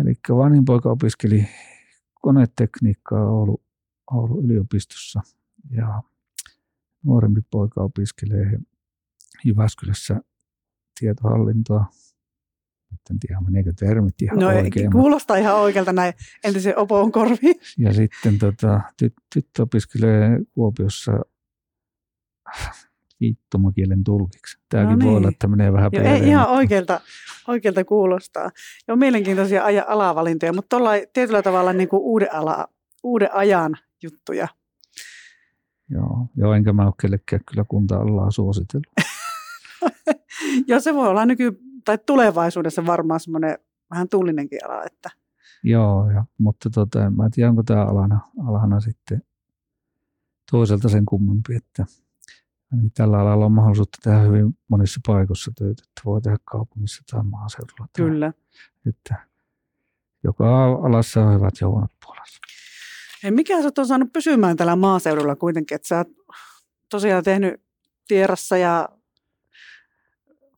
Eli 0.00 0.14
vanhin 0.28 0.64
poika 0.64 0.90
opiskeli 0.90 1.48
konetekniikkaa 2.20 3.30
Oulu, 3.30 3.62
Oulu 4.12 4.40
yliopistossa 4.40 5.22
ja 5.70 6.02
nuorempi 7.02 7.40
poika 7.50 7.82
opiskelee 7.82 8.58
Jyväskylässä 9.44 10.20
tietohallintoa. 11.00 11.84
Nyt 12.96 13.10
en 13.10 13.18
tiedä, 13.18 13.40
meneekö 13.40 13.72
termit 13.78 14.22
ihan 14.22 14.38
no, 14.38 14.46
oikein. 14.46 14.92
Kuulostaa 14.92 15.36
ihan 15.36 15.56
oikealta 15.56 15.92
näin 15.92 16.14
entisen 16.44 16.78
opoon 16.78 17.12
korvi. 17.12 17.60
Ja 17.78 17.92
sitten 17.92 18.38
tota, 18.38 18.80
tyt, 18.96 19.14
tyttö 19.34 19.62
opiskelee 19.62 20.40
Kuopiossa 20.54 21.12
viittomakielen 23.20 24.04
tulkiksi. 24.04 24.58
Tämäkin 24.68 24.90
No 24.90 24.96
niin. 24.96 25.08
voi 25.08 25.16
olla, 25.16 25.28
että 25.28 25.48
menee 25.48 25.72
vähän 25.72 25.90
Joo, 25.92 26.04
ei 26.04 26.28
ihan 26.28 26.48
oikealta, 26.48 27.00
oikealta 27.48 27.84
kuulostaa. 27.84 28.50
Joo, 28.88 28.96
mielenkiintoisia 28.96 29.64
aja, 29.64 29.84
alavalintoja, 29.88 30.52
mutta 30.52 30.76
tuolla 30.76 30.90
tietyllä 31.12 31.42
tavalla 31.42 31.72
niin 31.72 31.88
kuin 31.88 32.02
uuden, 32.02 32.34
ala, 32.34 32.68
uuden 33.02 33.34
ajan 33.34 33.76
juttuja. 34.02 34.48
Joo, 35.90 36.26
joo, 36.36 36.54
enkä 36.54 36.72
mä 36.72 36.86
ole 36.86 36.92
kellekään 37.00 37.42
kyllä 37.48 37.64
kunta-alaa 37.68 38.30
suositellut. 38.30 38.86
Joo, 40.68 40.80
se 40.80 40.94
voi 40.94 41.08
olla 41.08 41.26
nyky- 41.26 41.60
tai 41.86 41.98
tulevaisuudessa 42.06 42.86
varmaan 42.86 43.20
semmoinen 43.20 43.58
vähän 43.90 44.08
tullinenkin 44.08 44.58
ala, 44.64 44.84
että 44.84 45.10
Joo, 45.62 46.10
ja, 46.10 46.24
mutta 46.38 46.70
tota, 46.70 47.06
en 47.06 47.16
mä 47.16 47.28
tiedä, 47.30 47.50
onko 47.50 47.62
tämä 47.62 47.84
alana, 47.84 48.20
alana 48.46 48.80
sitten 48.80 49.22
toiselta 50.50 50.88
sen 50.88 51.06
kummempi, 51.06 51.56
että 51.56 51.86
ainakin 52.72 52.92
tällä 52.94 53.18
alalla 53.18 53.46
on 53.46 53.52
mahdollisuutta 53.52 53.98
tehdä 54.02 54.18
hyvin 54.18 54.58
monissa 54.68 55.00
paikoissa 55.06 55.52
töitä, 55.58 55.82
että 55.88 56.02
voi 56.04 56.20
tehdä 56.20 56.38
kaupungissa 56.44 57.02
tai 57.10 57.22
maaseudulla. 57.22 57.78
Tai, 57.78 58.06
kyllä. 58.06 58.32
Että 58.86 59.14
joka 60.24 60.64
alassa 60.64 61.24
on 61.24 61.34
hyvät 61.34 61.54
ja 61.60 61.68
huonot 61.68 61.92
puolensa. 62.04 62.38
Hei, 63.22 63.30
mikä 63.30 63.62
sä 63.62 63.70
on 63.78 63.86
saanut 63.86 64.12
pysymään 64.12 64.56
tällä 64.56 64.76
maaseudulla 64.76 65.36
kuitenkin, 65.36 65.74
että 65.74 65.88
sä 65.88 65.96
oot 65.96 66.08
tosiaan 66.90 67.24
tehnyt 67.24 67.62
tierassa 68.08 68.56
ja 68.56 68.88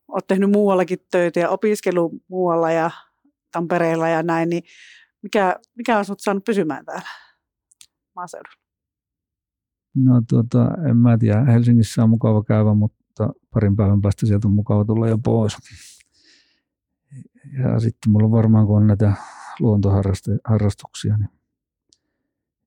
oot 0.08 0.26
tehnyt 0.26 0.50
muuallakin 0.50 0.98
töitä 1.10 1.40
ja 1.40 1.48
opiskellut 1.48 2.12
muualla 2.28 2.70
ja 2.70 2.90
Tampereella 3.52 4.08
ja 4.08 4.22
näin, 4.22 4.48
niin 4.48 4.62
mikä, 5.22 5.56
mikä 5.74 5.98
on 5.98 6.04
sut 6.04 6.20
saanut 6.20 6.44
pysymään 6.44 6.84
täällä 6.84 7.08
maaseudulla? 8.14 8.58
No 9.94 10.22
tuota, 10.28 10.70
en 10.88 10.96
mä 10.96 11.18
tiedä, 11.18 11.44
Helsingissä 11.44 12.02
on 12.02 12.10
mukava 12.10 12.44
käydä, 12.44 12.74
mutta 12.74 13.30
parin 13.54 13.76
päivän 13.76 14.00
päästä 14.00 14.26
sieltä 14.26 14.48
on 14.48 14.54
mukava 14.54 14.84
tulla 14.84 15.08
jo 15.08 15.18
pois. 15.18 15.56
Ja 17.62 17.80
sitten 17.80 18.12
mulla 18.12 18.24
on 18.24 18.32
varmaan, 18.32 18.66
kun 18.66 18.76
on 18.76 18.86
näitä 18.86 19.12
luontoharrastuksia, 19.60 21.16
niin 21.16 21.30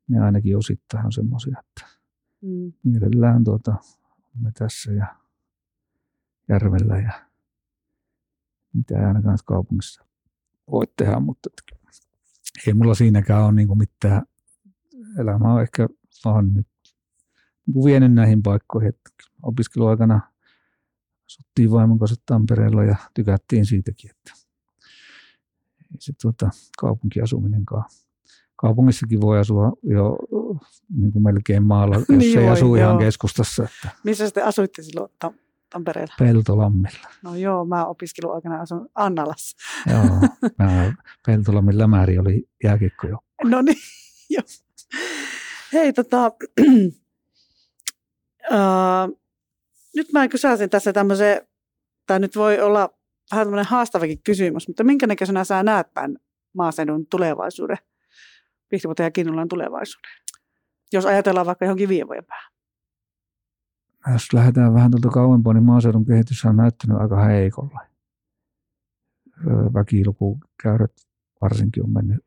ne 0.07 0.19
ainakin 0.19 0.57
osittain 0.57 1.05
on 1.05 1.11
semmoisia, 1.11 1.55
että 1.59 2.01
Mm. 2.41 2.73
mielellään 2.83 3.43
tuota, 3.43 3.75
me 4.41 4.51
tässä 4.51 4.91
ja 4.91 5.15
järvellä 6.49 6.97
ja 6.97 7.11
mitä 8.73 8.99
ei 8.99 9.05
ainakaan 9.05 9.37
kaupungissa 9.45 10.05
voi 10.71 10.85
tehdä, 10.97 11.19
mutta 11.19 11.49
ei 12.67 12.73
mulla 12.73 12.93
siinäkään 12.93 13.43
ole 13.43 13.51
niinku 13.51 13.75
mitään. 13.75 14.21
Elämä 15.19 15.53
on 15.53 15.61
ehkä 15.61 15.87
vaan 16.25 16.53
nyt 16.53 16.67
niinku 17.67 17.85
vienyt 17.85 18.13
näihin 18.13 18.43
paikkoihin. 18.43 18.89
Että 18.89 19.09
opiskeluaikana 19.43 20.21
asuttiin 21.25 21.71
vaimon 21.71 21.99
kanssa 21.99 22.21
Tampereella 22.25 22.83
ja 22.83 22.95
tykättiin 23.13 23.65
siitäkin, 23.65 24.11
että 24.11 24.33
ei 25.79 25.97
se 25.99 26.13
tuota, 26.21 26.49
kaupunkiasuminenkaan. 26.77 27.85
Kaupungissakin 28.55 29.21
voi 29.21 29.39
asua 29.39 29.73
jo 29.83 30.17
niin 30.97 31.11
kuin 31.11 31.23
melkein 31.23 31.63
maalla, 31.63 31.95
jos 31.95 32.07
Niin 32.09 32.39
ei 32.39 32.45
voi, 32.45 32.53
asu 32.53 32.75
ihan 32.75 32.89
joo. 32.89 32.99
keskustassa, 32.99 33.63
että 33.63 33.97
Missä 34.03 34.25
sitten 34.25 34.45
asuitte 34.45 34.83
silloin 34.83 35.11
Tampereella? 35.71 36.13
Peltolammilla. 36.19 37.09
No 37.23 37.35
joo, 37.35 37.65
mä 37.65 37.85
opiskeluaikana 37.85 38.61
asun 38.61 38.89
Annalassa. 38.95 39.57
Joo, 39.89 40.29
mä, 40.59 40.93
Peltolammin 41.27 41.77
lämäri 41.77 42.19
oli 42.19 42.49
jääkiekko 42.63 43.07
jo. 43.07 43.17
No 43.43 43.61
niin, 43.61 43.77
joo. 44.29 44.43
Hei, 45.73 45.93
tota, 45.93 46.27
uh, 48.51 49.19
nyt 49.95 50.11
mä 50.13 50.27
kysäisin 50.27 50.69
tässä 50.69 50.93
tämmöisen, 50.93 51.47
tämä 52.07 52.19
nyt 52.19 52.35
voi 52.35 52.59
olla 52.59 52.89
vähän 53.31 53.45
tämmöinen 53.45 53.65
haastavakin 53.65 54.23
kysymys, 54.23 54.67
mutta 54.67 54.83
minkä 54.83 55.07
näköisenä 55.07 55.43
sä 55.43 55.63
näet 55.63 55.93
tämän 55.93 56.17
maaseudun 56.53 57.07
tulevaisuuden, 57.07 57.77
Pihtiputan 58.69 59.03
ja 59.03 59.11
Kinnulan 59.11 59.47
tulevaisuuden? 59.47 60.11
Jos 60.93 61.05
ajatellaan 61.05 61.45
vaikka 61.45 61.65
johonkin 61.65 61.89
viiden 61.89 62.07
vuoden 62.07 62.25
päähän. 62.25 62.50
Jos 64.13 64.33
lähdetään 64.33 64.73
vähän 64.73 64.91
tuolta 64.91 65.09
kauempaa, 65.09 65.53
niin 65.53 65.63
maaseudun 65.63 66.05
kehitys 66.05 66.45
on 66.45 66.55
näyttänyt 66.57 66.97
aika 66.97 67.23
heikolla. 67.23 67.79
Öö, 69.47 69.53
Väkilukukäyrät 69.73 70.91
varsinkin 71.41 71.83
on 71.83 71.93
mennyt 71.93 72.17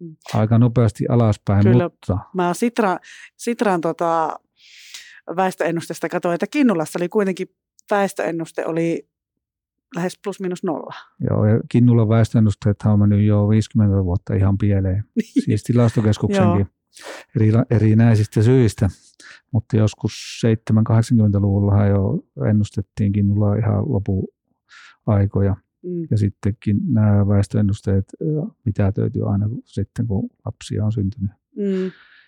Mm. 0.00 0.16
aika 0.34 0.58
nopeasti 0.58 1.04
alaspäin, 1.08 1.62
Kyllä. 1.64 1.84
mutta 1.84 2.18
Mä 2.34 2.54
Sitra, 2.54 2.98
Sitran 3.36 3.80
tota, 3.80 4.38
väestöennusteesta 5.36 6.08
katsoin, 6.08 6.34
että 6.34 6.46
Kinnulassa 6.50 6.98
oli 6.98 7.08
kuitenkin 7.08 7.46
väestöennuste 7.90 8.66
oli 8.66 9.08
lähes 9.96 10.18
plus 10.24 10.40
minus 10.40 10.64
nolla. 10.64 10.94
joo, 11.30 11.46
ja 11.46 11.60
Kinnulan 11.68 12.08
väestöennusteet 12.08 12.76
on 12.84 12.98
mennyt 12.98 13.26
jo 13.26 13.48
50 13.48 14.04
vuotta 14.04 14.34
ihan 14.34 14.58
pieleen. 14.58 15.04
Siis 15.44 15.62
tilastokeskuksenkin 15.62 16.66
eri, 17.36 17.52
erinäisistä 17.70 18.42
syistä, 18.42 18.88
mutta 19.52 19.76
joskus 19.76 20.42
7-80-luvulla 20.46 21.86
jo 21.86 22.24
ennustettiin 22.50 23.12
Kinnulla 23.12 23.56
ihan 23.56 23.84
lopuaikoja. 23.92 25.56
Mm. 25.82 26.06
Ja 26.10 26.18
sittenkin 26.18 26.76
nämä 26.92 27.28
väestöennusteet 27.28 28.04
mitä 28.64 28.92
töytyy 28.92 29.32
aina 29.32 29.48
kun- 29.48 29.62
sitten, 29.64 30.06
kun 30.06 30.30
lapsia 30.44 30.84
on 30.84 30.92
syntynyt. 30.92 31.30
Mm, 31.56 31.84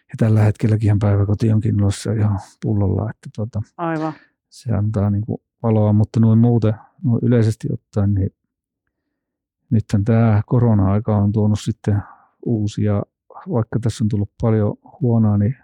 Ja 0.08 0.14
tällä 0.18 0.42
hetkelläkin 0.42 0.98
päiväkoti 0.98 1.52
on 1.52 1.60
Kinnulossa 1.60 2.12
ihan 2.12 2.38
pullolla, 2.62 3.10
että 3.10 3.30
tota, 3.36 3.62
aivan. 3.76 4.12
se 4.48 4.72
antaa 4.72 5.10
niin 5.10 5.26
kuin 5.26 5.38
valoa, 5.62 5.92
mutta 5.92 6.20
noin 6.20 6.38
muuten 6.38 6.74
noin 7.04 7.18
yleisesti 7.22 7.68
ottaen, 7.72 8.14
niin 8.14 8.30
nythän 9.70 10.04
tämä 10.04 10.42
korona-aika 10.46 11.16
on 11.16 11.32
tuonut 11.32 11.60
sitten 11.60 12.02
uusia, 12.46 13.02
vaikka 13.52 13.78
tässä 13.80 14.04
on 14.04 14.08
tullut 14.08 14.30
paljon 14.42 14.76
huonoa, 15.00 15.38
niin 15.38 15.56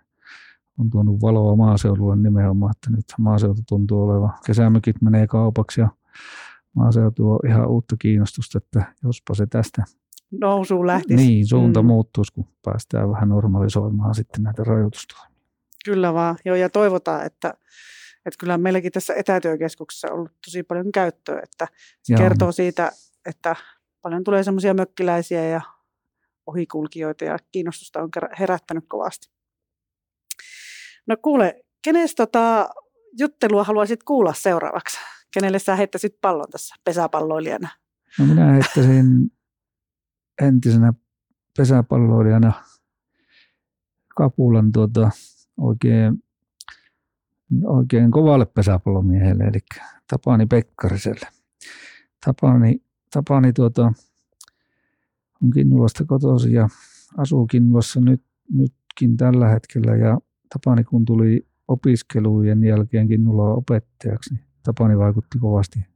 on 0.78 0.90
tuonut 0.90 1.20
valoa 1.20 1.56
maaseudulle 1.56 2.16
nimenomaan, 2.16 2.70
että 2.76 2.90
nyt 2.96 3.04
maaseutu 3.18 3.60
tuntuu 3.68 4.02
olevan, 4.02 4.32
kesämökit 4.46 5.02
menee 5.02 5.26
kaupaksi 5.26 5.80
ja 5.80 5.88
maaseutu 6.76 7.30
on 7.32 7.38
ihan 7.48 7.68
uutta 7.68 7.96
kiinnostusta, 7.98 8.58
että 8.58 8.94
jospa 9.04 9.34
se 9.34 9.46
tästä 9.46 9.84
Nousuun 10.40 10.86
lähtisi. 10.86 11.16
niin 11.16 11.46
suunta 11.46 11.82
Mm. 11.82 11.86
muuttuisi, 11.86 12.32
kun 12.32 12.48
päästään 12.64 13.10
vähän 13.10 13.28
normalisoimaan 13.28 14.14
sitten 14.14 14.42
näitä 14.42 14.64
rajoitustoimia. 14.64 15.32
Kyllä 15.84 16.14
vaan. 16.14 16.36
Joo, 16.44 16.56
ja 16.56 16.70
toivotaan, 16.70 17.26
että, 17.26 17.54
että 18.26 18.38
kyllä 18.40 18.58
meilläkin 18.58 18.92
tässä 18.92 19.14
etätyökeskuksessa 19.14 20.08
on 20.08 20.14
ollut 20.14 20.32
tosi 20.44 20.62
paljon 20.62 20.92
käyttöä, 20.92 21.40
että 21.42 21.68
se 22.02 22.14
kertoo 22.14 22.52
siitä, 22.52 22.92
että 23.26 23.56
paljon 24.02 24.24
tulee 24.24 24.42
semmoisia 24.42 24.74
mökkiläisiä 24.74 25.44
ja 25.48 25.60
ohikulkijoita 26.52 27.24
ja 27.24 27.36
kiinnostusta 27.52 28.02
on 28.02 28.10
herättänyt 28.38 28.84
kovasti. 28.88 29.32
No 31.06 31.16
kuule, 31.22 31.64
kenestä 31.84 32.26
tota 32.26 32.68
juttelua 33.18 33.64
haluaisit 33.64 34.02
kuulla 34.02 34.32
seuraavaksi? 34.32 34.98
Kenelle 35.34 35.58
sä 35.58 35.76
heittäisit 35.76 36.20
pallon 36.20 36.50
tässä 36.50 36.74
pesäpalloilijana? 36.84 37.68
No 38.18 38.26
minä 38.26 38.52
heittäisin 38.52 39.06
entisenä 40.42 40.92
pesäpalloilijana 41.58 42.52
kapulan 44.16 44.72
tuota 44.72 45.10
oikein, 45.60 46.24
oikein 47.64 48.10
kovalle 48.10 48.46
pesäpallomiehelle, 48.46 49.44
eli 49.44 49.58
Tapani 50.10 50.46
Pekkariselle. 50.46 51.28
Tapani, 52.26 52.82
Tapani 53.12 53.52
tuota, 53.52 53.92
on 55.42 55.50
Kinnulasta 55.50 56.04
kotoisin 56.04 56.52
ja 56.52 56.68
asuu 57.16 57.46
Kinnulassa 57.46 58.00
nyt, 58.00 58.22
nytkin 58.52 59.16
tällä 59.16 59.48
hetkellä. 59.48 59.96
Ja 59.96 60.18
Tapani 60.52 60.84
kun 60.84 61.04
tuli 61.04 61.46
opiskelujen 61.68 62.64
jälkeen 62.64 63.08
Kinnulaan 63.08 63.58
opettajaksi, 63.58 64.34
niin 64.34 64.44
Tapani 64.62 64.98
vaikutti 64.98 65.38
kovasti 65.38 65.86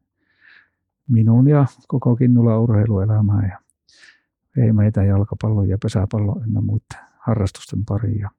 minun 1.09 1.49
ja 1.49 1.67
koko 1.89 2.17
Kinnulan 2.17 2.61
urheiluelämään 2.61 3.49
ja 3.49 3.59
vei 4.57 4.73
meitä 4.73 5.03
jalkapallon 5.03 5.69
ja 5.69 5.79
pesäpallon 5.83 6.43
ynnä 6.47 6.61
muiden 6.61 7.07
harrastusten 7.19 7.85
pariin. 7.85 8.19
Ja 8.19 8.31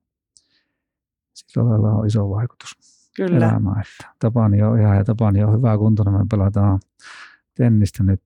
sillä 1.33 1.69
lailla 1.69 1.91
on 1.91 2.07
iso 2.07 2.29
vaikutus 2.29 2.71
Kyllä. 3.15 3.37
elämään. 3.37 3.79
Että 3.79 4.15
Tapani 4.19 4.63
on 4.63 4.79
ihan 4.79 4.97
ja 4.97 5.03
Tapani 5.03 5.43
on 5.43 5.57
hyvä 5.57 5.77
kuntoinen. 5.77 6.13
Me 6.13 6.25
pelataan 6.29 6.79
tennistä 7.55 8.03
nyt. 8.03 8.21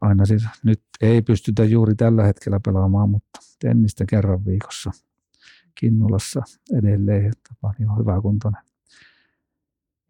Aina 0.00 0.26
siis, 0.26 0.42
nyt 0.64 0.82
ei 1.00 1.22
pystytä 1.22 1.64
juuri 1.64 1.94
tällä 1.94 2.24
hetkellä 2.24 2.60
pelaamaan, 2.64 3.10
mutta 3.10 3.40
tennistä 3.58 4.04
kerran 4.08 4.44
viikossa 4.44 4.90
Kinnulassa 5.74 6.42
edelleen. 6.78 7.32
Tapani 7.48 7.86
on 7.90 7.98
hyvä 7.98 8.20
kuntoinen. 8.20 8.62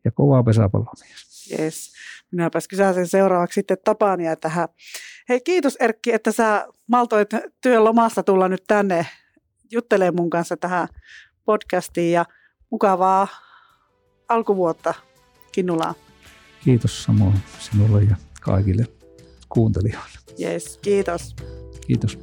Ja 0.04 0.10
kova 0.12 0.42
pesäpallomies. 0.42 1.50
Yes. 1.58 1.92
Minäpäs 2.32 2.68
kysäisin 2.68 3.06
seuraavaksi 3.06 3.54
sitten 3.54 3.76
Tapania 3.84 4.36
tähän. 4.36 4.68
Hei 5.28 5.40
kiitos 5.40 5.76
Erkki, 5.76 6.12
että 6.12 6.32
sä 6.32 6.68
maltoit 6.86 7.30
työn 7.62 7.84
lomasta 7.84 8.22
tulla 8.22 8.48
nyt 8.48 8.64
tänne 8.66 9.06
juttelemaan 9.72 10.16
mun 10.16 10.30
kanssa 10.30 10.56
tähän 10.56 10.88
podcastiin 11.44 12.12
ja 12.12 12.24
mukavaa 12.70 13.28
alkuvuotta 14.28 14.94
Kinnulaan. 15.52 15.94
Kiitos 16.64 17.04
samoin 17.04 17.38
sinulle 17.58 18.02
ja 18.02 18.16
kaikille 18.40 18.86
kuuntelijoille. 19.48 20.18
Yes, 20.40 20.78
kiitos. 20.82 21.36
Kiitos. 21.86 22.18